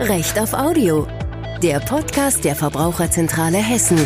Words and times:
Recht 0.00 0.38
auf 0.38 0.54
Audio, 0.54 1.06
der 1.62 1.78
Podcast 1.78 2.46
der 2.46 2.56
Verbraucherzentrale 2.56 3.58
Hessen. 3.58 3.98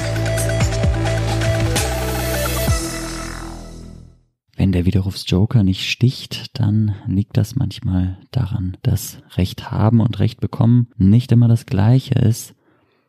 Wenn 4.57 4.73
der 4.73 4.87
Widerrufsjoker 4.87 5.63
nicht 5.63 5.89
sticht, 5.89 6.59
dann 6.59 6.97
liegt 7.07 7.37
das 7.37 7.55
manchmal 7.55 8.19
daran, 8.33 8.77
dass 8.83 9.19
Recht 9.37 9.71
haben 9.71 10.01
und 10.01 10.19
Recht 10.19 10.41
bekommen 10.41 10.89
nicht 10.97 11.31
immer 11.31 11.47
das 11.47 11.65
gleiche 11.65 12.15
ist. 12.17 12.57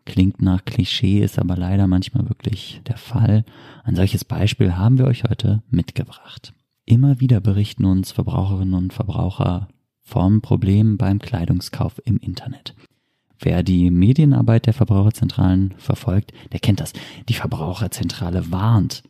Klingt 0.06 0.44
nach 0.44 0.64
Klischee, 0.64 1.22
ist 1.22 1.40
aber 1.40 1.58
leider 1.58 1.88
manchmal 1.88 2.30
wirklich 2.30 2.82
der 2.86 2.98
Fall. 2.98 3.46
Ein 3.84 3.96
solches 3.96 4.24
Beispiel 4.26 4.76
haben 4.76 5.00
wir 5.00 5.08
euch 5.08 5.24
heute 5.24 5.64
mitgebracht. 5.72 6.54
Immer 6.86 7.20
wieder 7.20 7.42
berichten 7.42 7.86
uns 7.86 8.12
Verbraucherinnen 8.12 8.76
und 8.76 8.94
Verbraucher 8.94 9.70
vom 10.06 10.42
Problem 10.42 10.98
beim 10.98 11.20
Kleidungskauf 11.20 12.00
im 12.06 12.18
Internet. 12.18 12.76
Wer 13.40 13.64
die 13.64 13.92
Medienarbeit 13.92 14.66
der 14.66 14.74
Verbraucherzentralen 14.74 15.74
verfolgt, 15.78 16.32
der 16.54 16.60
kennt 16.60 16.80
das. 16.80 16.94
Die 17.28 17.34
Verbraucherzentrale 17.34 18.52
warnt. 18.52 19.04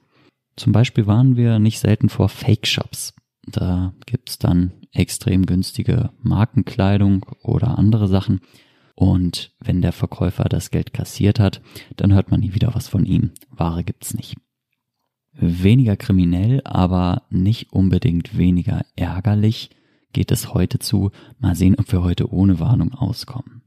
Zum 0.55 0.71
Beispiel 0.71 1.05
warnen 1.05 1.35
wir 1.35 1.59
nicht 1.59 1.79
selten 1.79 2.09
vor 2.09 2.29
Fake-Shops. 2.29 3.13
Da 3.45 3.93
gibt's 4.05 4.39
dann 4.39 4.71
extrem 4.91 5.45
günstige 5.45 6.09
Markenkleidung 6.21 7.25
oder 7.43 7.77
andere 7.77 8.07
Sachen. 8.07 8.39
Und 8.95 9.53
wenn 9.59 9.81
der 9.81 9.91
Verkäufer 9.91 10.45
das 10.45 10.71
Geld 10.71 10.93
kassiert 10.93 11.39
hat, 11.39 11.61
dann 11.97 12.13
hört 12.13 12.31
man 12.31 12.39
nie 12.39 12.53
wieder 12.53 12.73
was 12.73 12.87
von 12.87 13.05
ihm. 13.05 13.31
Ware 13.49 13.83
gibt's 13.83 14.13
nicht. 14.13 14.35
Weniger 15.33 15.97
kriminell, 15.97 16.61
aber 16.63 17.23
nicht 17.29 17.73
unbedingt 17.73 18.37
weniger 18.37 18.85
ärgerlich 18.95 19.69
geht 20.15 20.31
es 20.31 20.53
heute 20.53 20.79
zu. 20.79 21.11
Mal 21.39 21.55
sehen, 21.55 21.75
ob 21.77 21.91
wir 21.91 22.01
heute 22.01 22.31
ohne 22.31 22.61
Warnung 22.61 22.93
auskommen. 22.93 23.61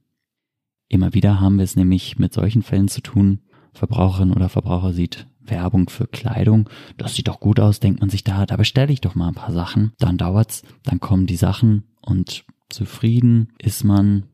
Immer 0.89 1.13
wieder 1.13 1.41
haben 1.41 1.59
wir 1.59 1.65
es 1.65 1.77
nämlich 1.77 2.19
mit 2.19 2.33
solchen 2.33 2.63
Fällen 2.63 2.89
zu 2.89 3.03
tun. 3.03 3.41
Verbraucherin 3.75 4.33
oder 4.33 4.49
Verbraucher 4.49 4.95
sieht 4.95 5.27
Werbung 5.41 5.91
für 5.91 6.07
Kleidung. 6.07 6.71
Das 6.97 7.15
sieht 7.15 7.29
doch 7.29 7.39
gut 7.39 7.61
aus, 7.61 7.81
denkt 7.81 8.01
man 8.01 8.09
sich 8.09 8.25
da, 8.25 8.47
da 8.47 8.57
bestelle 8.57 8.91
ich 8.91 9.03
doch 9.03 9.15
mal 9.15 9.29
ein 9.29 9.35
paar 9.35 9.53
Sachen. 9.53 9.93
Dann 9.99 10.17
dauert's, 10.17 10.63
dann 10.85 11.01
kommen 11.01 11.27
die 11.27 11.37
Sachen 11.37 11.85
und 12.01 12.47
zufrieden 12.71 13.53
ist 13.59 13.85
man, 13.85 14.25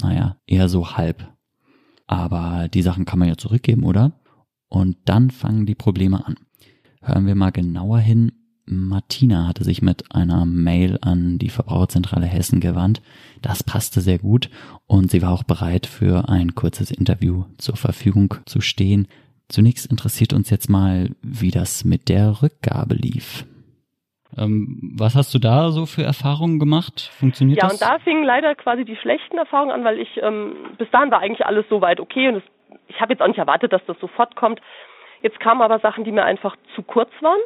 naja, 0.00 0.36
eher 0.46 0.68
so 0.68 0.92
halb. 0.96 1.28
Aber 2.06 2.68
die 2.68 2.82
Sachen 2.82 3.04
kann 3.04 3.18
man 3.18 3.26
ja 3.26 3.36
zurückgeben, 3.36 3.82
oder? 3.82 4.20
Und 4.68 4.96
dann 5.06 5.32
fangen 5.32 5.66
die 5.66 5.74
Probleme 5.74 6.24
an. 6.24 6.36
Hören 7.02 7.26
wir 7.26 7.34
mal 7.34 7.50
genauer 7.50 7.98
hin, 7.98 8.30
Martina 8.66 9.46
hatte 9.46 9.64
sich 9.64 9.82
mit 9.82 10.14
einer 10.14 10.46
Mail 10.46 10.98
an 11.02 11.38
die 11.38 11.50
Verbraucherzentrale 11.50 12.26
Hessen 12.26 12.60
gewandt. 12.60 13.02
Das 13.42 13.62
passte 13.62 14.00
sehr 14.00 14.18
gut 14.18 14.48
und 14.86 15.10
sie 15.10 15.22
war 15.22 15.32
auch 15.32 15.42
bereit, 15.42 15.86
für 15.86 16.28
ein 16.28 16.54
kurzes 16.54 16.90
Interview 16.90 17.44
zur 17.58 17.76
Verfügung 17.76 18.34
zu 18.46 18.60
stehen. 18.60 19.06
Zunächst 19.48 19.90
interessiert 19.90 20.32
uns 20.32 20.48
jetzt 20.48 20.70
mal, 20.70 21.10
wie 21.22 21.50
das 21.50 21.84
mit 21.84 22.08
der 22.08 22.42
Rückgabe 22.42 22.94
lief. 22.94 23.44
Ähm, 24.36 24.94
was 24.96 25.14
hast 25.14 25.34
du 25.34 25.38
da 25.38 25.70
so 25.70 25.84
für 25.84 26.02
Erfahrungen 26.02 26.58
gemacht? 26.58 27.10
Funktioniert 27.18 27.62
ja, 27.62 27.68
das? 27.68 27.80
Ja, 27.80 27.86
und 27.86 27.94
da 27.94 28.02
fingen 28.02 28.24
leider 28.24 28.54
quasi 28.54 28.84
die 28.84 28.96
schlechten 28.96 29.36
Erfahrungen 29.36 29.72
an, 29.72 29.84
weil 29.84 30.00
ich 30.00 30.08
ähm, 30.22 30.54
bis 30.78 30.90
dahin 30.90 31.10
war 31.10 31.20
eigentlich 31.20 31.46
alles 31.46 31.66
soweit 31.68 32.00
okay 32.00 32.28
und 32.28 32.36
es, 32.36 32.42
ich 32.88 33.00
habe 33.00 33.12
jetzt 33.12 33.20
auch 33.20 33.28
nicht 33.28 33.38
erwartet, 33.38 33.72
dass 33.72 33.84
das 33.86 33.98
sofort 34.00 34.34
kommt. 34.36 34.60
Jetzt 35.22 35.38
kamen 35.38 35.60
aber 35.60 35.78
Sachen, 35.80 36.04
die 36.04 36.12
mir 36.12 36.24
einfach 36.24 36.56
zu 36.74 36.82
kurz 36.82 37.10
waren 37.20 37.40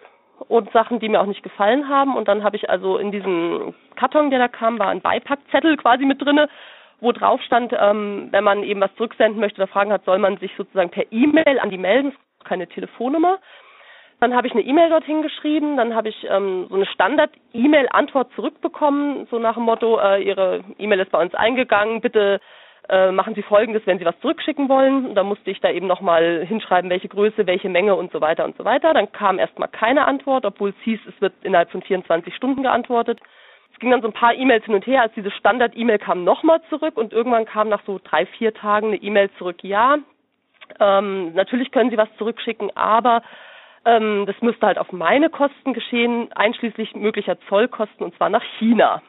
und 0.49 0.71
Sachen, 0.73 1.01
die 1.01 1.09
mir 1.09 1.21
auch 1.21 1.27
nicht 1.27 1.43
gefallen 1.43 1.89
haben. 1.89 2.17
Und 2.17 2.29
dann 2.29 2.45
habe 2.45 2.57
ich 2.57 2.71
also 2.71 2.99
in 2.99 3.11
diesem 3.11 3.75
Karton, 3.97 4.31
der 4.31 4.39
da 4.39 4.49
kam, 4.49 4.79
war 4.79 4.89
ein 4.89 5.01
Beipackzettel 5.01 5.77
quasi 5.77 6.05
mit 6.05 6.23
drinne, 6.23 6.49
wo 7.01 7.13
drauf 7.13 7.41
stand, 7.43 7.73
ähm, 7.79 8.29
wenn 8.31 8.45
man 8.45 8.63
eben 8.63 8.81
was 8.81 8.95
zurücksenden 8.97 9.41
möchte 9.41 9.61
oder 9.61 9.71
Fragen 9.71 9.93
hat, 9.93 10.05
soll 10.05 10.19
man 10.19 10.37
sich 10.39 10.53
sozusagen 10.57 10.91
per 10.91 11.05
E-Mail 11.11 11.59
an 11.61 11.71
die 11.71 11.79
melden, 11.79 12.13
keine 12.45 12.67
Telefonnummer. 12.67 13.39
Dann 14.21 14.35
habe 14.35 14.49
ich 14.49 14.53
eine 14.53 14.63
E-Mail 14.63 14.91
dorthin 14.91 15.23
geschrieben, 15.23 15.77
dann 15.77 15.95
habe 15.95 16.09
ich 16.09 16.27
ähm, 16.29 16.67
so 16.69 16.75
eine 16.75 16.87
Standard-E-Mail-Antwort 16.87 18.33
zurückbekommen, 18.35 19.29
so 19.31 19.39
nach 19.39 19.55
dem 19.55 19.63
Motto, 19.63 20.01
äh, 20.01 20.23
Ihre 20.23 20.65
E-Mail 20.79 21.01
ist 21.01 21.13
bei 21.13 21.23
uns 21.23 21.35
eingegangen, 21.35 22.01
bitte 22.01 22.41
äh, 22.89 23.13
machen 23.13 23.35
Sie 23.35 23.43
folgendes, 23.43 23.87
wenn 23.87 23.99
Sie 23.99 24.05
was 24.05 24.19
zurückschicken 24.21 24.69
wollen. 24.69 25.15
Da 25.15 25.23
musste 25.23 25.51
ich 25.51 25.61
da 25.61 25.71
eben 25.71 25.87
nochmal 25.87 26.45
hinschreiben, 26.47 26.91
welche 26.91 27.09
Größe, 27.09 27.47
welche 27.47 27.69
Menge 27.69 27.95
und 27.95 28.13
so 28.13 28.21
weiter 28.21 28.45
und 28.45 28.57
so 28.57 28.65
weiter. 28.65 28.95
Dann 28.95 29.13
kam 29.13 29.39
erstmal 29.39 29.69
keine 29.69 30.07
Antwort, 30.07 30.45
obwohl 30.47 30.71
es 30.71 30.85
hieß, 30.85 31.01
es 31.07 31.21
wird 31.21 31.35
innerhalb 31.43 31.71
von 31.71 31.83
24 31.83 32.35
Stunden 32.35 32.63
geantwortet. 32.63 33.21
Es 33.73 33.79
ging 33.79 33.91
dann 33.91 34.03
so 34.03 34.09
ein 34.09 34.15
paar 34.15 34.35
E-Mails 34.35 34.65
hin 34.65 34.75
und 34.75 34.87
her, 34.87 35.03
als 35.03 35.13
diese 35.15 35.31
Standard-E-Mail 35.31 35.99
kam 35.99 36.25
nochmal 36.25 36.61
zurück 36.69 36.97
und 36.97 37.13
irgendwann 37.13 37.45
kam 37.45 37.69
nach 37.69 37.85
so 37.85 38.01
drei, 38.03 38.27
vier 38.27 38.55
Tagen 38.55 38.89
eine 38.89 38.97
E-Mail 38.97 39.31
zurück, 39.39 39.63
ja, 39.63 39.99
ähm, 40.81 41.35
natürlich 41.35 41.71
können 41.71 41.91
Sie 41.91 41.97
was 41.97 42.09
zurückschicken, 42.19 42.77
aber 42.77 43.23
ähm, 43.85 44.25
das 44.27 44.41
müsste 44.43 44.67
halt 44.67 44.79
auf 44.79 44.93
meine 44.93 45.31
Kosten 45.31 45.73
geschehen, 45.75 46.33
einschließlich 46.33 46.95
möglicher 46.95 47.39
Zollkosten 47.49 48.05
und 48.05 48.17
zwar 48.17 48.31
nach 48.31 48.43
China 48.59 49.03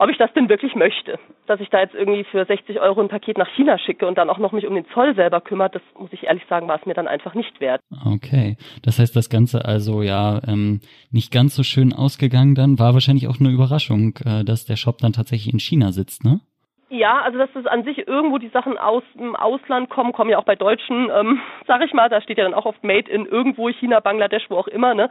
ob 0.00 0.08
ich 0.08 0.16
das 0.16 0.32
denn 0.32 0.48
wirklich 0.48 0.74
möchte. 0.74 1.18
Dass 1.46 1.60
ich 1.60 1.68
da 1.68 1.80
jetzt 1.80 1.94
irgendwie 1.94 2.24
für 2.24 2.46
60 2.46 2.80
Euro 2.80 3.02
ein 3.02 3.08
Paket 3.08 3.36
nach 3.36 3.48
China 3.54 3.78
schicke 3.78 4.06
und 4.06 4.16
dann 4.16 4.30
auch 4.30 4.38
noch 4.38 4.52
mich 4.52 4.66
um 4.66 4.74
den 4.74 4.86
Zoll 4.94 5.14
selber 5.14 5.42
kümmert, 5.42 5.74
das 5.74 5.82
muss 5.98 6.10
ich 6.12 6.24
ehrlich 6.24 6.42
sagen, 6.48 6.68
war 6.68 6.80
es 6.80 6.86
mir 6.86 6.94
dann 6.94 7.06
einfach 7.06 7.34
nicht 7.34 7.60
wert. 7.60 7.82
Okay, 8.06 8.56
das 8.82 8.98
heißt, 8.98 9.14
das 9.14 9.28
Ganze 9.28 9.66
also 9.66 10.00
ja 10.00 10.40
ähm, 10.48 10.80
nicht 11.12 11.30
ganz 11.30 11.54
so 11.54 11.62
schön 11.62 11.92
ausgegangen 11.92 12.54
dann, 12.54 12.78
war 12.78 12.94
wahrscheinlich 12.94 13.28
auch 13.28 13.38
eine 13.40 13.50
Überraschung, 13.50 14.14
äh, 14.24 14.42
dass 14.42 14.64
der 14.64 14.76
Shop 14.76 14.96
dann 14.98 15.12
tatsächlich 15.12 15.52
in 15.52 15.60
China 15.60 15.92
sitzt, 15.92 16.24
ne? 16.24 16.40
Ja, 16.88 17.20
also 17.20 17.36
dass 17.36 17.50
das 17.52 17.66
an 17.66 17.84
sich 17.84 18.08
irgendwo 18.08 18.38
die 18.38 18.48
Sachen 18.48 18.78
aus 18.78 19.04
dem 19.14 19.36
Ausland 19.36 19.90
kommen, 19.90 20.12
kommen 20.12 20.30
ja 20.30 20.38
auch 20.38 20.44
bei 20.44 20.56
Deutschen, 20.56 21.10
ähm, 21.14 21.40
sag 21.66 21.84
ich 21.84 21.92
mal, 21.92 22.08
da 22.08 22.22
steht 22.22 22.38
ja 22.38 22.44
dann 22.44 22.54
auch 22.54 22.64
oft 22.64 22.82
Made 22.82 23.10
in 23.10 23.26
irgendwo 23.26 23.68
China, 23.68 24.00
Bangladesch, 24.00 24.46
wo 24.48 24.56
auch 24.56 24.66
immer, 24.66 24.94
ne? 24.94 25.10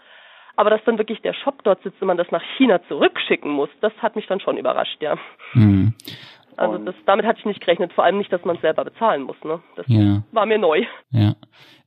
Aber 0.55 0.69
dass 0.69 0.83
dann 0.85 0.97
wirklich 0.97 1.21
der 1.21 1.33
Shop 1.33 1.63
dort 1.63 1.81
sitzt 1.83 2.01
und 2.01 2.07
man 2.07 2.17
das 2.17 2.31
nach 2.31 2.43
China 2.57 2.81
zurückschicken 2.87 3.51
muss, 3.51 3.69
das 3.81 3.93
hat 3.99 4.15
mich 4.15 4.27
dann 4.27 4.39
schon 4.39 4.57
überrascht, 4.57 5.01
ja. 5.01 5.17
Mhm. 5.53 5.93
Also 6.59 6.77
das, 6.77 6.95
damit 7.05 7.25
hatte 7.25 7.39
ich 7.39 7.45
nicht 7.45 7.61
gerechnet, 7.61 7.93
vor 7.93 8.03
allem 8.03 8.17
nicht, 8.17 8.33
dass 8.33 8.43
man 8.43 8.57
es 8.57 8.61
selber 8.61 8.83
bezahlen 8.83 9.23
muss. 9.23 9.37
Ne? 9.45 9.61
Das 9.77 9.85
ja. 9.87 10.23
war 10.33 10.45
mir 10.45 10.57
neu. 10.57 10.83
Ja. 11.11 11.35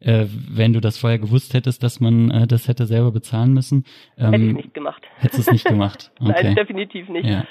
Äh, 0.01 0.25
wenn 0.29 0.73
du 0.73 0.81
das 0.81 0.97
vorher 0.97 1.19
gewusst 1.19 1.53
hättest, 1.53 1.83
dass 1.83 2.01
man 2.01 2.31
äh, 2.31 2.47
das 2.47 2.69
hätte 2.69 2.87
selber 2.87 3.13
bezahlen 3.13 3.53
müssen. 3.53 3.85
Ähm, 4.17 4.33
Hätte 4.33 4.45
ich 4.45 4.55
nicht 4.55 4.75
gemacht. 4.75 5.03
Hättest 5.17 5.39
du 5.39 5.43
es 5.43 5.53
nicht 5.53 5.67
gemacht? 5.67 6.11
Okay. 6.23 6.45
Nein, 6.45 6.55
definitiv 6.55 7.09
nicht. 7.09 7.29
Ja. 7.29 7.45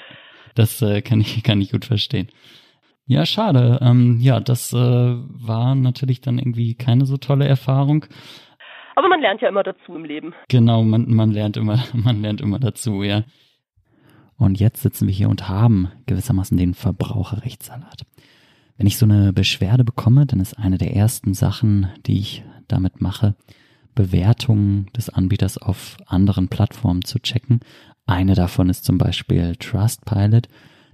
Das 0.54 0.82
äh, 0.82 1.00
kann 1.02 1.20
ich 1.20 1.42
kann 1.44 1.60
ich 1.60 1.70
gut 1.70 1.84
verstehen. 1.84 2.28
Ja, 3.06 3.26
schade. 3.26 3.78
Ähm, 3.82 4.18
ja, 4.20 4.40
das 4.40 4.72
äh, 4.72 4.76
war 4.76 5.74
natürlich 5.74 6.20
dann 6.20 6.38
irgendwie 6.38 6.74
keine 6.74 7.04
so 7.04 7.18
tolle 7.18 7.46
Erfahrung. 7.46 8.06
Aber 8.94 9.08
man 9.08 9.20
lernt 9.20 9.40
ja 9.40 9.48
immer 9.48 9.62
dazu 9.62 9.94
im 9.94 10.04
Leben. 10.04 10.34
Genau, 10.48 10.82
man, 10.82 11.08
man 11.08 11.30
lernt 11.30 11.56
immer, 11.56 11.82
man 11.92 12.20
lernt 12.22 12.40
immer 12.40 12.58
dazu, 12.58 13.02
ja. 13.02 13.24
Und 14.36 14.58
jetzt 14.58 14.82
sitzen 14.82 15.06
wir 15.06 15.14
hier 15.14 15.28
und 15.28 15.48
haben 15.48 15.90
gewissermaßen 16.06 16.56
den 16.56 16.74
Verbraucherrechtssalat. 16.74 18.02
Wenn 18.76 18.86
ich 18.86 18.98
so 18.98 19.06
eine 19.06 19.32
Beschwerde 19.32 19.84
bekomme, 19.84 20.26
dann 20.26 20.40
ist 20.40 20.58
eine 20.58 20.78
der 20.78 20.96
ersten 20.96 21.34
Sachen, 21.34 21.88
die 22.06 22.18
ich 22.18 22.44
damit 22.66 23.00
mache, 23.00 23.36
Bewertungen 23.94 24.86
des 24.96 25.10
Anbieters 25.10 25.58
auf 25.58 25.96
anderen 26.06 26.48
Plattformen 26.48 27.04
zu 27.04 27.20
checken. 27.20 27.60
Eine 28.06 28.34
davon 28.34 28.68
ist 28.70 28.84
zum 28.84 28.98
Beispiel 28.98 29.54
Trustpilot. 29.56 30.48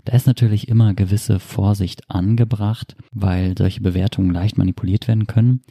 Da 0.05 0.13
ist 0.13 0.27
natürlich 0.27 0.69
immer 0.69 0.95
gewisse 0.95 1.39
Vorsicht 1.39 2.11
angebracht, 2.11 2.97
weil 3.13 3.57
solche 3.57 3.81
Bewertungen 3.81 4.31
leicht 4.31 4.59
manipuliert 4.59 5.09
werden 5.09 5.27
können. 5.27 5.63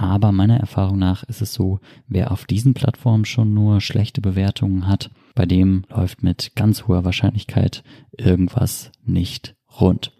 Aber 0.00 0.32
meiner 0.32 0.56
Erfahrung 0.56 0.98
nach 0.98 1.24
ist 1.24 1.42
es 1.42 1.52
so, 1.52 1.78
wer 2.08 2.32
auf 2.32 2.46
diesen 2.46 2.72
Plattformen 2.72 3.26
schon 3.26 3.52
nur 3.52 3.82
schlechte 3.82 4.22
Bewertungen 4.22 4.88
hat, 4.88 5.10
bei 5.34 5.44
dem 5.44 5.84
läuft 5.90 6.22
mit 6.22 6.52
ganz 6.56 6.86
hoher 6.86 7.04
Wahrscheinlichkeit 7.04 7.84
irgendwas 8.16 8.92
nicht 9.04 9.56
rund. 9.78 10.12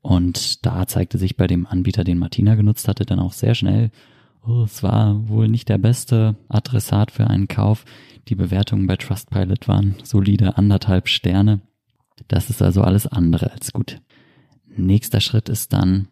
Und 0.00 0.66
da 0.66 0.88
zeigte 0.88 1.16
sich 1.16 1.36
bei 1.36 1.46
dem 1.46 1.64
Anbieter, 1.64 2.02
den 2.02 2.18
Martina 2.18 2.56
genutzt 2.56 2.88
hatte, 2.88 3.06
dann 3.06 3.20
auch 3.20 3.34
sehr 3.34 3.54
schnell, 3.54 3.92
oh, 4.44 4.64
es 4.64 4.82
war 4.82 5.28
wohl 5.28 5.46
nicht 5.46 5.68
der 5.68 5.78
beste 5.78 6.34
Adressat 6.48 7.12
für 7.12 7.28
einen 7.28 7.46
Kauf. 7.46 7.84
Die 8.26 8.34
Bewertungen 8.34 8.88
bei 8.88 8.96
Trustpilot 8.96 9.68
waren 9.68 9.94
solide 10.02 10.58
anderthalb 10.58 11.06
Sterne. 11.06 11.60
Das 12.26 12.50
ist 12.50 12.60
also 12.60 12.82
alles 12.82 13.06
andere 13.06 13.52
als 13.52 13.72
gut. 13.72 14.00
Nächster 14.76 15.20
Schritt 15.20 15.48
ist 15.48 15.72
dann, 15.72 16.08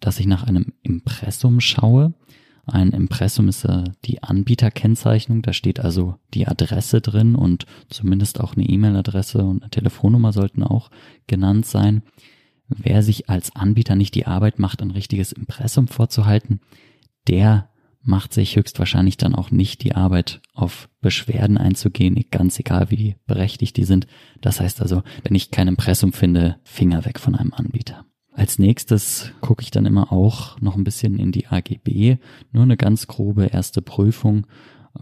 dass 0.00 0.20
ich 0.20 0.26
nach 0.26 0.44
einem 0.44 0.72
Impressum 0.82 1.60
schaue. 1.60 2.14
Ein 2.66 2.90
Impressum 2.90 3.48
ist 3.48 3.64
äh, 3.64 3.84
die 4.04 4.22
Anbieterkennzeichnung, 4.22 5.42
da 5.42 5.52
steht 5.52 5.78
also 5.80 6.16
die 6.34 6.48
Adresse 6.48 7.00
drin 7.00 7.36
und 7.36 7.64
zumindest 7.88 8.40
auch 8.40 8.56
eine 8.56 8.64
E-Mail-Adresse 8.64 9.38
und 9.38 9.62
eine 9.62 9.70
Telefonnummer 9.70 10.32
sollten 10.32 10.64
auch 10.64 10.90
genannt 11.28 11.66
sein. 11.66 12.02
Wer 12.68 13.04
sich 13.04 13.30
als 13.30 13.54
Anbieter 13.54 13.94
nicht 13.94 14.16
die 14.16 14.26
Arbeit 14.26 14.58
macht, 14.58 14.82
ein 14.82 14.90
richtiges 14.90 15.30
Impressum 15.30 15.86
vorzuhalten, 15.86 16.60
der 17.28 17.68
macht 18.02 18.32
sich 18.32 18.56
höchstwahrscheinlich 18.56 19.16
dann 19.16 19.34
auch 19.34 19.50
nicht 19.50 19.82
die 19.82 19.94
Arbeit, 19.94 20.40
auf 20.54 20.88
Beschwerden 21.00 21.58
einzugehen, 21.58 22.24
ganz 22.30 22.58
egal 22.58 22.90
wie 22.90 23.16
berechtigt 23.26 23.76
die 23.76 23.84
sind. 23.84 24.06
Das 24.40 24.60
heißt 24.60 24.80
also, 24.80 25.02
wenn 25.22 25.34
ich 25.34 25.50
kein 25.50 25.68
Impressum 25.68 26.12
finde, 26.12 26.56
Finger 26.64 27.04
weg 27.04 27.18
von 27.18 27.34
einem 27.34 27.52
Anbieter. 27.52 28.04
Als 28.36 28.58
nächstes 28.58 29.32
gucke 29.40 29.62
ich 29.62 29.70
dann 29.70 29.86
immer 29.86 30.12
auch 30.12 30.60
noch 30.60 30.76
ein 30.76 30.84
bisschen 30.84 31.18
in 31.18 31.32
die 31.32 31.46
AGB, 31.46 32.18
nur 32.52 32.64
eine 32.64 32.76
ganz 32.76 33.06
grobe 33.06 33.46
erste 33.46 33.80
Prüfung, 33.80 34.46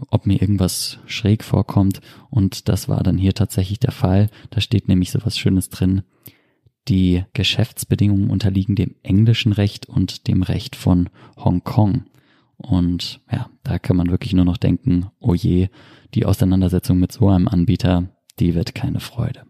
ob 0.09 0.25
mir 0.25 0.39
irgendwas 0.41 0.99
schräg 1.05 1.43
vorkommt. 1.43 1.99
Und 2.29 2.69
das 2.69 2.87
war 2.87 3.03
dann 3.03 3.17
hier 3.17 3.33
tatsächlich 3.33 3.77
der 3.77 3.91
Fall. 3.91 4.29
Da 4.51 4.61
steht 4.61 4.87
nämlich 4.87 5.11
so 5.11 5.19
was 5.25 5.37
Schönes 5.37 5.67
drin. 5.67 6.03
Die 6.87 7.25
Geschäftsbedingungen 7.33 8.29
unterliegen 8.29 8.77
dem 8.77 8.95
englischen 9.03 9.51
Recht 9.51 9.89
und 9.89 10.29
dem 10.29 10.41
Recht 10.41 10.77
von 10.77 11.09
Hongkong. 11.35 12.05
Und 12.55 13.19
ja, 13.29 13.49
da 13.63 13.79
kann 13.79 13.97
man 13.97 14.11
wirklich 14.11 14.31
nur 14.31 14.45
noch 14.45 14.57
denken, 14.57 15.07
oh 15.19 15.33
je, 15.33 15.67
die 16.13 16.25
Auseinandersetzung 16.25 16.99
mit 16.99 17.11
so 17.11 17.27
einem 17.27 17.49
Anbieter, 17.49 18.07
die 18.39 18.55
wird 18.55 18.75
keine 18.75 19.01
Freude. 19.01 19.41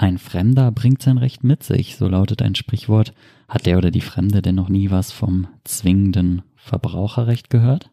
Ein 0.00 0.18
Fremder 0.18 0.70
bringt 0.70 1.02
sein 1.02 1.18
Recht 1.18 1.42
mit 1.42 1.64
sich, 1.64 1.96
so 1.96 2.06
lautet 2.06 2.40
ein 2.40 2.54
Sprichwort. 2.54 3.12
Hat 3.48 3.66
der 3.66 3.78
oder 3.78 3.90
die 3.90 4.00
Fremde 4.00 4.42
denn 4.42 4.54
noch 4.54 4.68
nie 4.68 4.92
was 4.92 5.10
vom 5.10 5.48
zwingenden 5.64 6.42
Verbraucherrecht 6.54 7.50
gehört? 7.50 7.90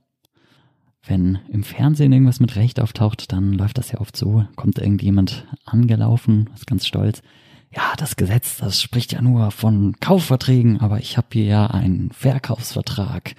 Wenn 1.03 1.39
im 1.49 1.63
Fernsehen 1.63 2.11
irgendwas 2.11 2.39
mit 2.39 2.55
Recht 2.55 2.79
auftaucht, 2.79 3.31
dann 3.31 3.53
läuft 3.53 3.79
das 3.79 3.91
ja 3.91 3.99
oft 3.99 4.15
so, 4.15 4.45
kommt 4.55 4.77
irgendjemand 4.77 5.45
angelaufen, 5.65 6.49
ist 6.53 6.67
ganz 6.67 6.85
stolz. 6.85 7.23
Ja, 7.75 7.93
das 7.97 8.15
Gesetz, 8.15 8.57
das 8.57 8.81
spricht 8.81 9.11
ja 9.11 9.21
nur 9.21 9.49
von 9.49 9.95
Kaufverträgen, 9.99 10.81
aber 10.81 10.99
ich 10.99 11.17
habe 11.17 11.27
hier 11.33 11.45
ja 11.45 11.67
einen 11.67 12.11
Verkaufsvertrag. 12.11 13.35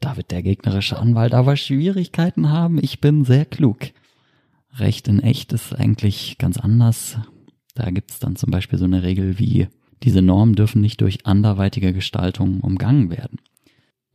Da 0.00 0.16
wird 0.16 0.32
der 0.32 0.42
gegnerische 0.42 0.98
Anwalt 0.98 1.32
aber 1.32 1.56
Schwierigkeiten 1.56 2.50
haben. 2.50 2.78
Ich 2.82 3.00
bin 3.00 3.24
sehr 3.24 3.44
klug. 3.44 3.90
Recht 4.74 5.08
in 5.08 5.20
echt 5.20 5.52
ist 5.52 5.74
eigentlich 5.74 6.38
ganz 6.38 6.58
anders. 6.58 7.18
Da 7.74 7.90
gibt's 7.90 8.18
dann 8.18 8.36
zum 8.36 8.50
Beispiel 8.50 8.78
so 8.78 8.84
eine 8.84 9.02
Regel 9.02 9.38
wie, 9.38 9.68
diese 10.02 10.22
Normen 10.22 10.54
dürfen 10.54 10.80
nicht 10.80 11.00
durch 11.00 11.26
anderweitige 11.26 11.92
Gestaltung 11.92 12.60
umgangen 12.60 13.10
werden. 13.10 13.38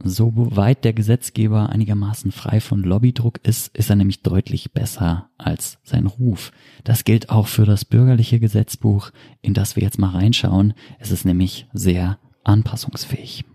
Soweit 0.03 0.83
der 0.83 0.93
Gesetzgeber 0.93 1.69
einigermaßen 1.69 2.31
frei 2.31 2.59
von 2.59 2.83
Lobbydruck 2.83 3.39
ist, 3.43 3.75
ist 3.75 3.89
er 3.89 3.95
nämlich 3.95 4.21
deutlich 4.21 4.73
besser 4.73 5.29
als 5.37 5.79
sein 5.83 6.05
Ruf. 6.05 6.51
Das 6.83 7.05
gilt 7.05 7.29
auch 7.29 7.47
für 7.47 7.65
das 7.65 7.85
bürgerliche 7.85 8.39
Gesetzbuch, 8.39 9.11
in 9.41 9.53
das 9.53 9.75
wir 9.75 9.83
jetzt 9.83 9.97
mal 9.97 10.09
reinschauen. 10.09 10.73
Es 10.99 11.11
ist 11.11 11.25
nämlich 11.25 11.67
sehr 11.73 12.19
anpassungsfähig. 12.43 13.45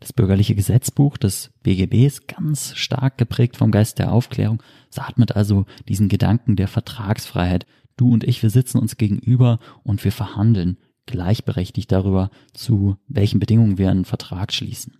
Das 0.00 0.12
bürgerliche 0.12 0.54
Gesetzbuch 0.54 1.18
des 1.18 1.52
BGB 1.62 2.06
ist 2.06 2.26
ganz 2.26 2.74
stark 2.74 3.18
geprägt 3.18 3.56
vom 3.56 3.70
Geist 3.70 3.98
der 3.98 4.12
Aufklärung. 4.12 4.62
Es 4.90 4.98
atmet 4.98 5.36
also 5.36 5.66
diesen 5.88 6.08
Gedanken 6.08 6.56
der 6.56 6.68
Vertragsfreiheit. 6.68 7.66
Du 8.00 8.10
und 8.10 8.24
ich, 8.24 8.42
wir 8.42 8.48
sitzen 8.48 8.78
uns 8.78 8.96
gegenüber 8.96 9.58
und 9.82 10.02
wir 10.04 10.12
verhandeln 10.12 10.78
gleichberechtigt 11.04 11.92
darüber, 11.92 12.30
zu 12.54 12.96
welchen 13.08 13.40
Bedingungen 13.40 13.76
wir 13.76 13.90
einen 13.90 14.06
Vertrag 14.06 14.54
schließen. 14.54 14.96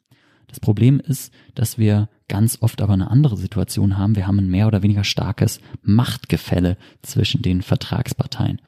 Das 0.48 0.60
Problem 0.60 1.00
ist, 1.00 1.32
dass 1.54 1.78
wir 1.78 2.10
ganz 2.28 2.58
oft 2.60 2.82
aber 2.82 2.92
eine 2.92 3.10
andere 3.10 3.38
Situation 3.38 3.96
haben. 3.96 4.16
Wir 4.16 4.26
haben 4.26 4.38
ein 4.38 4.50
mehr 4.50 4.66
oder 4.66 4.82
weniger 4.82 5.04
starkes 5.04 5.60
Machtgefälle 5.80 6.76
zwischen 7.00 7.40
den 7.40 7.62
Vertragsparteien. 7.62 8.60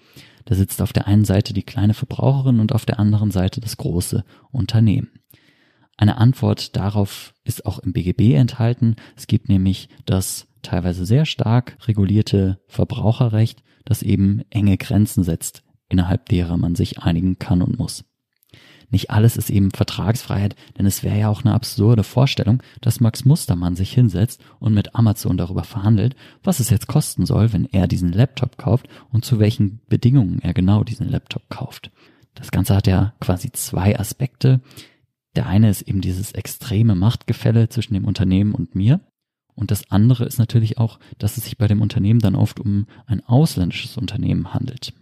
Da 0.46 0.54
sitzt 0.54 0.80
auf 0.80 0.94
der 0.94 1.06
einen 1.06 1.26
Seite 1.26 1.52
die 1.52 1.64
kleine 1.64 1.92
Verbraucherin 1.92 2.58
und 2.58 2.72
auf 2.72 2.86
der 2.86 2.98
anderen 2.98 3.32
Seite 3.32 3.60
das 3.60 3.76
große 3.76 4.24
Unternehmen. 4.50 5.10
Eine 5.98 6.16
Antwort 6.16 6.74
darauf 6.74 7.34
ist 7.44 7.66
auch 7.66 7.80
im 7.80 7.92
BGB 7.92 8.32
enthalten. 8.34 8.96
Es 9.14 9.26
gibt 9.26 9.50
nämlich 9.50 9.90
das 10.06 10.46
teilweise 10.62 11.04
sehr 11.06 11.26
stark 11.26 11.76
regulierte 11.86 12.60
Verbraucherrecht, 12.68 13.62
das 13.84 14.02
eben 14.02 14.42
enge 14.50 14.76
Grenzen 14.76 15.24
setzt, 15.24 15.62
innerhalb 15.88 16.28
derer 16.28 16.56
man 16.56 16.74
sich 16.74 16.98
einigen 17.00 17.38
kann 17.38 17.62
und 17.62 17.78
muss. 17.78 18.04
Nicht 18.92 19.10
alles 19.10 19.38
ist 19.38 19.48
eben 19.48 19.70
Vertragsfreiheit, 19.70 20.54
denn 20.76 20.84
es 20.84 21.02
wäre 21.02 21.18
ja 21.18 21.28
auch 21.30 21.44
eine 21.44 21.54
absurde 21.54 22.04
Vorstellung, 22.04 22.62
dass 22.82 23.00
Max 23.00 23.24
Mustermann 23.24 23.74
sich 23.74 23.90
hinsetzt 23.92 24.44
und 24.58 24.74
mit 24.74 24.94
Amazon 24.94 25.38
darüber 25.38 25.64
verhandelt, 25.64 26.14
was 26.42 26.60
es 26.60 26.68
jetzt 26.68 26.88
kosten 26.88 27.24
soll, 27.24 27.54
wenn 27.54 27.64
er 27.64 27.88
diesen 27.88 28.12
Laptop 28.12 28.58
kauft 28.58 28.86
und 29.10 29.24
zu 29.24 29.38
welchen 29.38 29.80
Bedingungen 29.88 30.40
er 30.40 30.52
genau 30.52 30.84
diesen 30.84 31.08
Laptop 31.08 31.48
kauft. 31.48 31.90
Das 32.34 32.50
Ganze 32.50 32.76
hat 32.76 32.86
ja 32.86 33.14
quasi 33.18 33.50
zwei 33.52 33.98
Aspekte. 33.98 34.60
Der 35.36 35.46
eine 35.46 35.70
ist 35.70 35.82
eben 35.82 36.02
dieses 36.02 36.32
extreme 36.32 36.94
Machtgefälle 36.94 37.70
zwischen 37.70 37.94
dem 37.94 38.04
Unternehmen 38.04 38.54
und 38.54 38.74
mir. 38.74 39.00
Und 39.54 39.70
das 39.70 39.90
andere 39.90 40.24
ist 40.24 40.38
natürlich 40.38 40.78
auch, 40.78 40.98
dass 41.18 41.36
es 41.36 41.44
sich 41.44 41.58
bei 41.58 41.66
dem 41.66 41.82
Unternehmen 41.82 42.20
dann 42.20 42.34
oft 42.34 42.60
um 42.60 42.86
ein 43.06 43.24
ausländisches 43.24 43.96
Unternehmen 43.96 44.54
handelt. 44.54 44.92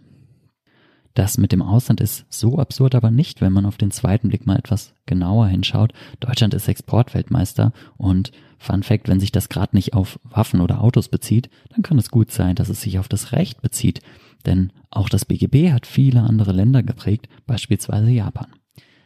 Das 1.13 1.37
mit 1.37 1.51
dem 1.51 1.61
Ausland 1.61 1.99
ist 1.99 2.25
so 2.29 2.57
absurd 2.57 2.95
aber 2.95 3.11
nicht, 3.11 3.41
wenn 3.41 3.51
man 3.51 3.65
auf 3.65 3.77
den 3.77 3.91
zweiten 3.91 4.29
Blick 4.29 4.45
mal 4.45 4.57
etwas 4.57 4.93
genauer 5.05 5.47
hinschaut. 5.47 5.93
Deutschland 6.21 6.53
ist 6.53 6.67
Exportweltmeister 6.67 7.73
und 7.97 8.31
Fun 8.57 8.83
Fact, 8.83 9.09
wenn 9.09 9.19
sich 9.19 9.31
das 9.31 9.49
gerade 9.49 9.75
nicht 9.75 9.93
auf 9.93 10.19
Waffen 10.23 10.61
oder 10.61 10.81
Autos 10.81 11.09
bezieht, 11.09 11.49
dann 11.69 11.81
kann 11.81 11.97
es 11.97 12.11
gut 12.11 12.31
sein, 12.31 12.55
dass 12.55 12.69
es 12.69 12.81
sich 12.81 12.99
auf 12.99 13.09
das 13.09 13.31
Recht 13.31 13.61
bezieht. 13.61 14.01
Denn 14.45 14.71
auch 14.91 15.09
das 15.09 15.25
BGB 15.25 15.71
hat 15.71 15.87
viele 15.87 16.21
andere 16.21 16.51
Länder 16.51 16.83
geprägt, 16.83 17.27
beispielsweise 17.47 18.11
Japan. 18.11 18.47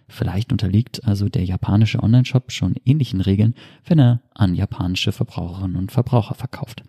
Vielleicht 0.07 0.51
unterliegt 0.51 1.03
also 1.05 1.29
der 1.29 1.43
japanische 1.43 2.01
Onlineshop 2.01 2.51
schon 2.51 2.75
ähnlichen 2.85 3.21
Regeln, 3.21 3.55
wenn 3.85 3.99
er 3.99 4.21
an 4.33 4.55
japanische 4.55 5.11
Verbraucherinnen 5.11 5.77
und 5.77 5.91
Verbraucher 5.91 6.35
verkauft. 6.35 6.83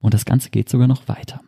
Und 0.00 0.14
das 0.14 0.24
Ganze 0.24 0.50
geht 0.50 0.68
sogar 0.68 0.88
noch 0.88 1.08
weiter. 1.08 1.40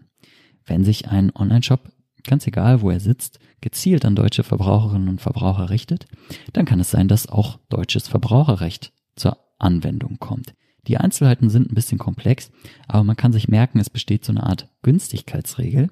Wenn 0.65 0.85
sich 0.85 1.09
ein 1.09 1.31
Onlineshop, 1.35 1.93
ganz 2.25 2.47
egal 2.47 2.81
wo 2.81 2.91
er 2.91 3.01
sitzt, 3.01 3.39
gezielt 3.61 4.05
an 4.05 4.17
deutsche 4.17 4.43
Verbraucherinnen 4.43 5.09
und 5.09 5.21
Verbraucher 5.21 5.71
richtet, 5.71 6.07
dann 6.53 6.65
kann 6.65 6.81
es 6.81 6.91
sein, 6.91 7.09
dass 7.09 7.29
auch 7.29 7.59
deutsches 7.69 8.09
Verbraucherrecht 8.09 8.93
zur 9.17 9.39
Anwendung 9.59 10.19
kommt. 10.19 10.55
Die 10.87 10.99
Einzelheiten 10.99 11.49
sind 11.49 11.71
ein 11.71 11.75
bisschen 11.75 11.99
komplex, 11.99 12.51
aber 12.89 13.05
man 13.05 13.17
kann 13.17 13.33
sich 13.33 13.49
merken, 13.49 13.79
es 13.79 13.89
besteht 13.89 14.25
so 14.25 14.33
eine 14.33 14.43
Art 14.43 14.69
Günstigkeitsregel. 14.83 15.89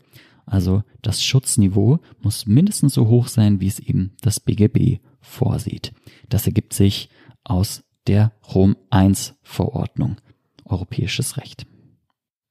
Also 0.47 0.83
das 1.03 1.23
Schutzniveau 1.23 2.00
muss 2.21 2.47
mindestens 2.47 2.94
so 2.94 3.09
hoch 3.09 3.29
sein, 3.29 3.61
wie 3.61 3.69
es 3.69 3.79
eben 3.79 4.12
das 4.21 4.41
BGB 4.41 4.99
vorsieht. 5.21 5.93
Das 6.29 6.47
ergibt 6.47 6.73
sich 6.73 7.09
aus 7.44 7.85
der 8.06 8.33
Rom 8.55 8.77
I 8.94 9.12
Verordnung, 9.43 10.17
europäisches 10.65 11.37
Recht. 11.37 11.67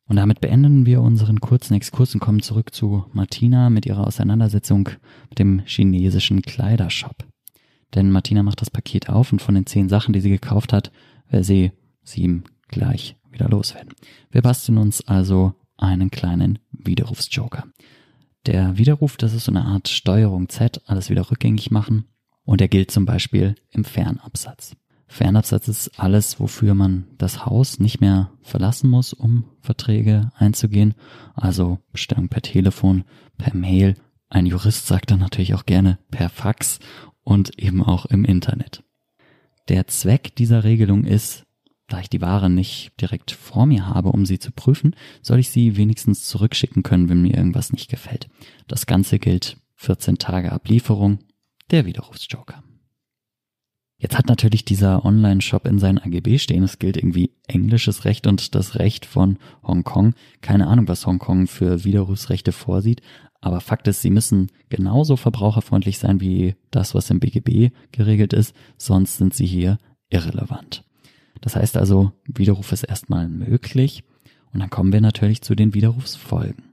Und 0.08 0.18
damit 0.18 0.42
beenden 0.42 0.86
wir 0.86 1.02
unseren 1.02 1.40
kurzen 1.40 1.74
Exkurs 1.74 2.14
und 2.14 2.20
kommen 2.20 2.42
zurück 2.42 2.74
zu 2.74 3.06
Martina 3.14 3.70
mit 3.70 3.86
ihrer 3.86 4.06
Auseinandersetzung 4.06 4.89
mit 5.30 5.39
dem 5.39 5.62
chinesischen 5.65 6.42
Kleidershop. 6.42 7.25
Denn 7.96 8.12
Martina 8.12 8.44
macht 8.44 8.62
das 8.62 8.70
Paket 8.70 9.10
auf 9.10 9.32
und 9.32 9.42
von 9.42 9.56
den 9.56 9.65
zehn 9.65 9.89
Sachen, 9.89 10.13
die 10.13 10.22
sie 10.22 10.30
gekauft 10.30 10.74
hat, 10.74 10.92
will 11.30 11.44
sie 11.44 11.72
sieben 12.04 12.44
gleich 12.68 13.15
wieder 13.32 13.48
loswerden. 13.48 13.94
Wir 14.32 14.42
basteln 14.42 14.77
uns 14.77 15.08
also 15.08 15.54
einen 15.82 16.12
kleinen 16.12 16.60
Widerrufsjoker. 16.72 17.66
Der 18.46 18.78
Widerruf, 18.78 19.18
das 19.18 19.34
ist 19.34 19.46
so 19.46 19.52
eine 19.52 19.66
Art 19.66 19.88
Steuerung 19.88 20.50
Z, 20.50 20.82
alles 20.86 21.10
wieder 21.10 21.30
rückgängig 21.30 21.72
machen 21.72 22.06
und 22.44 22.62
er 22.62 22.68
gilt 22.68 22.92
zum 22.92 23.06
Beispiel 23.06 23.56
im 23.72 23.84
Fernabsatz. 23.84 24.76
Fernabsatz 25.08 25.68
ist 25.68 26.00
alles, 26.00 26.40
wofür 26.40 26.74
man 26.74 27.06
das 27.18 27.46
Haus 27.46 27.80
nicht 27.80 28.00
mehr 28.00 28.32
verlassen 28.42 28.90
muss, 28.90 29.12
um 29.12 29.44
Verträge 29.60 30.32
einzugehen. 30.36 30.94
Also 31.36 31.80
Bestellung 31.92 32.30
per 32.30 32.42
Telefon, 32.42 33.04
per 33.38 33.54
Mail. 33.54 33.96
Ein 34.30 34.46
Jurist 34.46 34.88
sagt 34.88 35.12
dann 35.12 35.20
natürlich 35.20 35.54
auch 35.54 35.66
gerne 35.66 36.00
per 36.12 36.30
Fax 36.30 36.80
und 37.24 37.60
eben 37.60 37.84
auch 37.84 38.06
im 38.06 38.24
Internet. 38.24 38.84
Der 39.68 39.86
Zweck 39.88 40.34
dieser 40.36 40.64
Regelung 40.64 41.04
ist, 41.04 41.46
da 41.91 42.00
ich 42.00 42.10
die 42.10 42.21
Ware 42.21 42.50
nicht 42.50 43.00
direkt 43.00 43.31
vor 43.31 43.65
mir 43.65 43.88
habe, 43.88 44.10
um 44.10 44.25
sie 44.25 44.39
zu 44.39 44.51
prüfen, 44.51 44.95
soll 45.21 45.39
ich 45.39 45.50
sie 45.50 45.77
wenigstens 45.77 46.27
zurückschicken 46.27 46.83
können, 46.83 47.10
wenn 47.10 47.21
mir 47.21 47.36
irgendwas 47.36 47.74
nicht 47.74 47.89
gefällt. 47.89 48.29
Das 48.67 48.86
Ganze 48.86 49.19
gilt 49.19 49.57
14 49.75 50.17
Tage 50.17 50.51
Ablieferung 50.51 51.19
der 51.69 51.86
Widerrufsjoker. 51.86 52.63
Jetzt 53.98 54.17
hat 54.17 54.27
natürlich 54.27 54.65
dieser 54.65 55.05
Online-Shop 55.05 55.67
in 55.67 55.77
seinen 55.77 56.00
AGB 56.00 56.39
stehen, 56.39 56.63
es 56.63 56.79
gilt 56.79 56.98
irgendwie 56.98 57.31
englisches 57.48 58.03
Recht 58.05 58.25
und 58.25 58.55
das 58.55 58.75
Recht 58.75 59.05
von 59.05 59.38
Hongkong. 59.62 60.15
Keine 60.41 60.67
Ahnung, 60.67 60.88
was 60.88 61.05
Hongkong 61.05 61.45
für 61.45 61.83
Widerrufsrechte 61.83 62.51
vorsieht, 62.51 63.01
aber 63.41 63.60
Fakt 63.60 63.88
ist, 63.88 64.01
sie 64.01 64.10
müssen 64.10 64.48
genauso 64.69 65.17
verbraucherfreundlich 65.17 66.00
sein 66.00 66.21
wie 66.21 66.55
das, 66.71 66.95
was 66.95 67.10
im 67.10 67.19
BGB 67.19 67.74
geregelt 67.91 68.33
ist, 68.33 68.55
sonst 68.77 69.17
sind 69.17 69.33
sie 69.33 69.45
hier 69.45 69.77
irrelevant. 70.10 70.83
Das 71.41 71.55
heißt 71.55 71.77
also, 71.77 72.13
Widerruf 72.25 72.71
ist 72.71 72.83
erstmal 72.83 73.27
möglich 73.27 74.03
und 74.53 74.60
dann 74.60 74.69
kommen 74.69 74.93
wir 74.93 75.01
natürlich 75.01 75.41
zu 75.41 75.55
den 75.55 75.74
Widerrufsfolgen. 75.74 76.63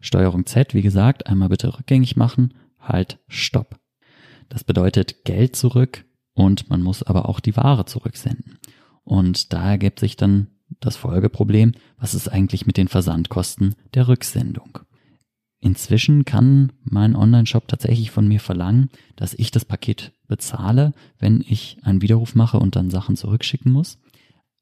Steuerung 0.00 0.46
Z, 0.46 0.74
wie 0.74 0.82
gesagt, 0.82 1.26
einmal 1.26 1.48
bitte 1.48 1.78
rückgängig 1.78 2.16
machen, 2.16 2.54
halt, 2.78 3.18
stopp. 3.28 3.78
Das 4.48 4.64
bedeutet 4.64 5.24
Geld 5.24 5.54
zurück 5.56 6.04
und 6.34 6.70
man 6.70 6.82
muss 6.82 7.02
aber 7.02 7.28
auch 7.28 7.40
die 7.40 7.56
Ware 7.56 7.84
zurücksenden. 7.84 8.58
Und 9.04 9.52
da 9.52 9.70
ergibt 9.70 10.00
sich 10.00 10.16
dann 10.16 10.48
das 10.80 10.96
Folgeproblem, 10.96 11.72
was 11.98 12.14
ist 12.14 12.28
eigentlich 12.28 12.66
mit 12.66 12.76
den 12.76 12.88
Versandkosten 12.88 13.74
der 13.94 14.08
Rücksendung? 14.08 14.78
Inzwischen 15.60 16.24
kann 16.24 16.72
mein 16.82 17.14
Online-Shop 17.14 17.68
tatsächlich 17.68 18.10
von 18.10 18.26
mir 18.26 18.40
verlangen, 18.40 18.88
dass 19.16 19.34
ich 19.34 19.50
das 19.50 19.64
Paket 19.64 20.12
bezahle, 20.30 20.94
wenn 21.18 21.44
ich 21.46 21.76
einen 21.82 22.00
Widerruf 22.00 22.34
mache 22.34 22.58
und 22.58 22.76
dann 22.76 22.88
Sachen 22.88 23.16
zurückschicken 23.16 23.70
muss. 23.70 23.98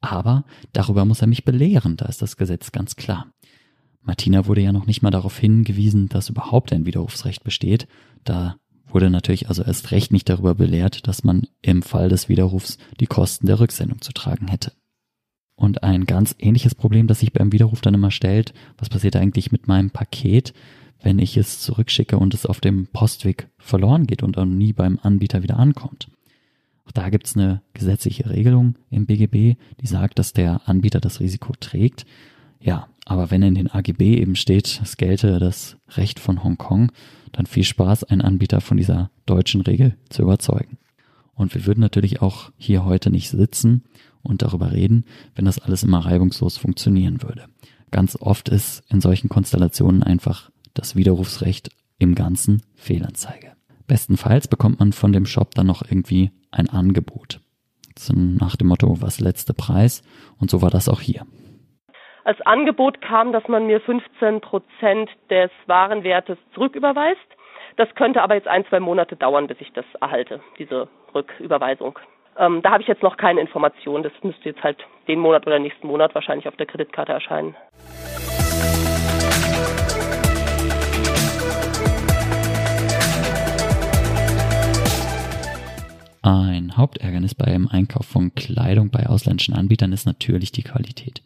Aber 0.01 0.45
darüber 0.73 1.05
muss 1.05 1.21
er 1.21 1.29
mich 1.29 1.45
belehren, 1.45 1.97
da 1.97 2.07
ist 2.07 2.23
das 2.23 2.37
Gesetz 2.37 2.73
ganz 2.73 2.97
klar. 2.97 3.27
Martina 4.03 4.47
wurde 4.47 4.63
ja 4.63 4.73
noch 4.73 4.87
nicht 4.87 5.03
mal 5.03 5.11
darauf 5.11 5.39
hingewiesen, 5.39 6.09
dass 6.09 6.31
überhaupt 6.31 6.73
ein 6.73 6.87
Widerrufsrecht 6.87 7.45
besteht. 7.45 7.87
Da 8.25 8.57
wurde 8.87 9.11
natürlich 9.11 9.49
also 9.49 9.63
erst 9.63 9.91
recht 9.91 10.13
nicht 10.13 10.29
darüber 10.29 10.55
belehrt, 10.55 11.07
dass 11.07 11.25
man 11.25 11.47
im 11.63 11.83
Fall 11.83 12.09
des 12.09 12.29
Widerrufs 12.29 12.79
die 13.01 13.07
Kosten 13.07 13.47
der 13.47 13.61
Rücksendung 13.61 14.01
zu 14.01 14.13
tragen 14.13 14.49
hätte. 14.49 14.73
Und 15.57 15.83
ein 15.83 16.07
ganz 16.07 16.35
ähnliches 16.39 16.75
Problem, 16.75 17.09
das 17.09 17.21
sich 17.21 17.33
beim 17.33 17.53
Widerruf 17.53 17.81
dann 17.81 17.95
immer 17.95 18.13
stellt, 18.13 18.55
was 18.79 18.89
passiert 18.89 19.17
eigentlich 19.17 19.53
mit 19.53 19.67
meinem 19.67 19.91
Paket, 19.91 20.55
wenn 21.03 21.19
ich 21.19 21.37
es 21.37 21.61
zurückschicke 21.61 22.19
und 22.19 22.35
es 22.35 22.47
auf 22.47 22.61
dem 22.61 22.87
Postweg 22.87 23.49
verloren 23.59 24.07
geht 24.07 24.23
und 24.23 24.37
dann 24.37 24.59
nie 24.59 24.73
beim 24.73 24.99
Anbieter 25.03 25.43
wieder 25.43 25.59
ankommt. 25.59 26.09
Auch 26.87 26.93
da 26.93 27.11
gibt 27.11 27.27
es 27.27 27.37
eine 27.37 27.63
gesetzliche 27.75 28.31
Regelung 28.31 28.77
im 28.91 29.07
BGB, 29.07 29.57
die 29.81 29.87
sagt, 29.87 30.19
dass 30.19 30.33
der 30.33 30.63
Anbieter 30.67 31.01
das 31.01 31.21
Risiko 31.21 31.53
trägt. 31.61 32.07
Ja, 32.61 32.89
aber 33.05 33.31
wenn 33.31 33.43
in 33.43 33.55
den 33.55 33.71
AGB 33.71 34.17
eben 34.17 34.37
steht, 34.37 34.81
es 34.83 34.97
gelte 34.97 35.39
das 35.39 35.77
Recht 35.97 36.19
von 36.19 36.43
Hongkong, 36.43 36.91
dann 37.33 37.47
viel 37.47 37.65
Spaß, 37.65 38.05
einen 38.05 38.23
Anbieter 38.23 38.61
von 38.61 38.77
dieser 38.77 39.11
deutschen 39.27 39.61
Regel 39.61 39.97
zu 40.09 40.23
überzeugen. 40.23 40.79
Und 41.35 41.55
wir 41.55 41.67
würden 41.67 41.81
natürlich 41.81 42.21
auch 42.21 42.51
hier 42.57 42.85
heute 42.85 43.11
nicht 43.11 43.31
sitzen 43.31 43.85
und 44.23 44.43
darüber 44.43 44.73
reden, 44.73 45.05
wenn 45.35 45.45
das 45.45 45.59
alles 45.59 45.85
immer 45.85 46.01
reibungslos 46.01 46.57
funktionieren 46.57 47.23
würde. 47.23 47.45
Ganz 47.91 48.17
oft 48.21 48.49
ist 48.49 48.83
in 48.91 49.01
solchen 49.01 49.29
Konstellationen 49.29 50.03
einfach 50.03 50.51
das 50.79 50.97
Widerrufsrecht 50.97 51.71
im 51.99 52.15
Ganzen 52.15 52.63
Fehlanzeige. 52.77 53.53
Bestenfalls 53.87 54.49
bekommt 54.49 54.79
man 54.81 54.93
von 54.93 55.13
dem 55.13 55.27
Shop 55.27 55.55
dann 55.55 55.67
noch 55.67 55.83
irgendwie 55.83 56.31
ein 56.51 56.69
Angebot. 56.71 57.41
Nach 58.15 58.55
dem 58.55 58.69
Motto, 58.69 59.03
was 59.03 59.19
letzte 59.19 59.55
Preis? 59.55 60.03
Und 60.41 60.51
so 60.51 60.63
war 60.63 60.71
das 60.71 60.89
auch 60.89 61.01
hier. 61.01 61.23
Als 62.25 62.41
Angebot 62.43 63.01
kam, 63.01 63.33
dass 63.33 63.49
man 63.49 63.67
mir 63.67 63.81
15 63.81 64.41
Prozent 64.41 65.11
des 65.31 65.51
Warenwertes 65.67 66.39
zurücküberweist. 66.55 67.19
Das 67.77 67.89
könnte 67.97 68.23
aber 68.23 68.35
jetzt 68.35 68.47
ein, 68.47 68.65
zwei 68.67 68.79
Monate 68.79 69.17
dauern, 69.17 69.47
bis 69.47 69.61
ich 69.61 69.73
das 69.73 69.87
erhalte, 70.01 70.41
diese 70.59 70.89
Rücküberweisung. 71.15 71.99
Ähm, 72.37 72.63
da 72.63 72.71
habe 72.71 72.83
ich 72.83 72.89
jetzt 72.89 73.03
noch 73.03 73.17
keine 73.17 73.41
Informationen. 73.41 74.05
Das 74.05 74.13
müsste 74.23 74.51
jetzt 74.51 74.63
halt 74.63 74.79
den 75.09 75.19
Monat 75.19 75.47
oder 75.47 75.59
nächsten 75.59 75.87
Monat 75.89 76.15
wahrscheinlich 76.15 76.47
auf 76.47 76.57
der 76.57 76.67
Kreditkarte 76.67 77.13
erscheinen. 77.13 77.57
Ein 86.29 86.77
Hauptärgernis 86.77 87.35
beim 87.35 87.69
Einkauf 87.69 88.07
von 88.07 88.35
Kleidung 88.35 88.91
bei 88.91 89.07
ausländischen 89.07 89.55
Anbietern 89.55 89.93
ist 89.93 90.07
natürlich 90.07 90.53
die 90.53 90.63
Qualität. 90.63 91.23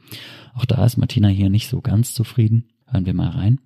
Auch 0.56 0.64
da 0.64 0.84
ist 0.84 0.96
Martina 0.96 1.28
hier 1.28 1.50
nicht 1.50 1.68
so 1.68 1.80
ganz 1.80 2.14
zufrieden. 2.14 2.68
Hören 2.90 3.06
wir 3.06 3.14
mal 3.14 3.30
rein 3.30 3.58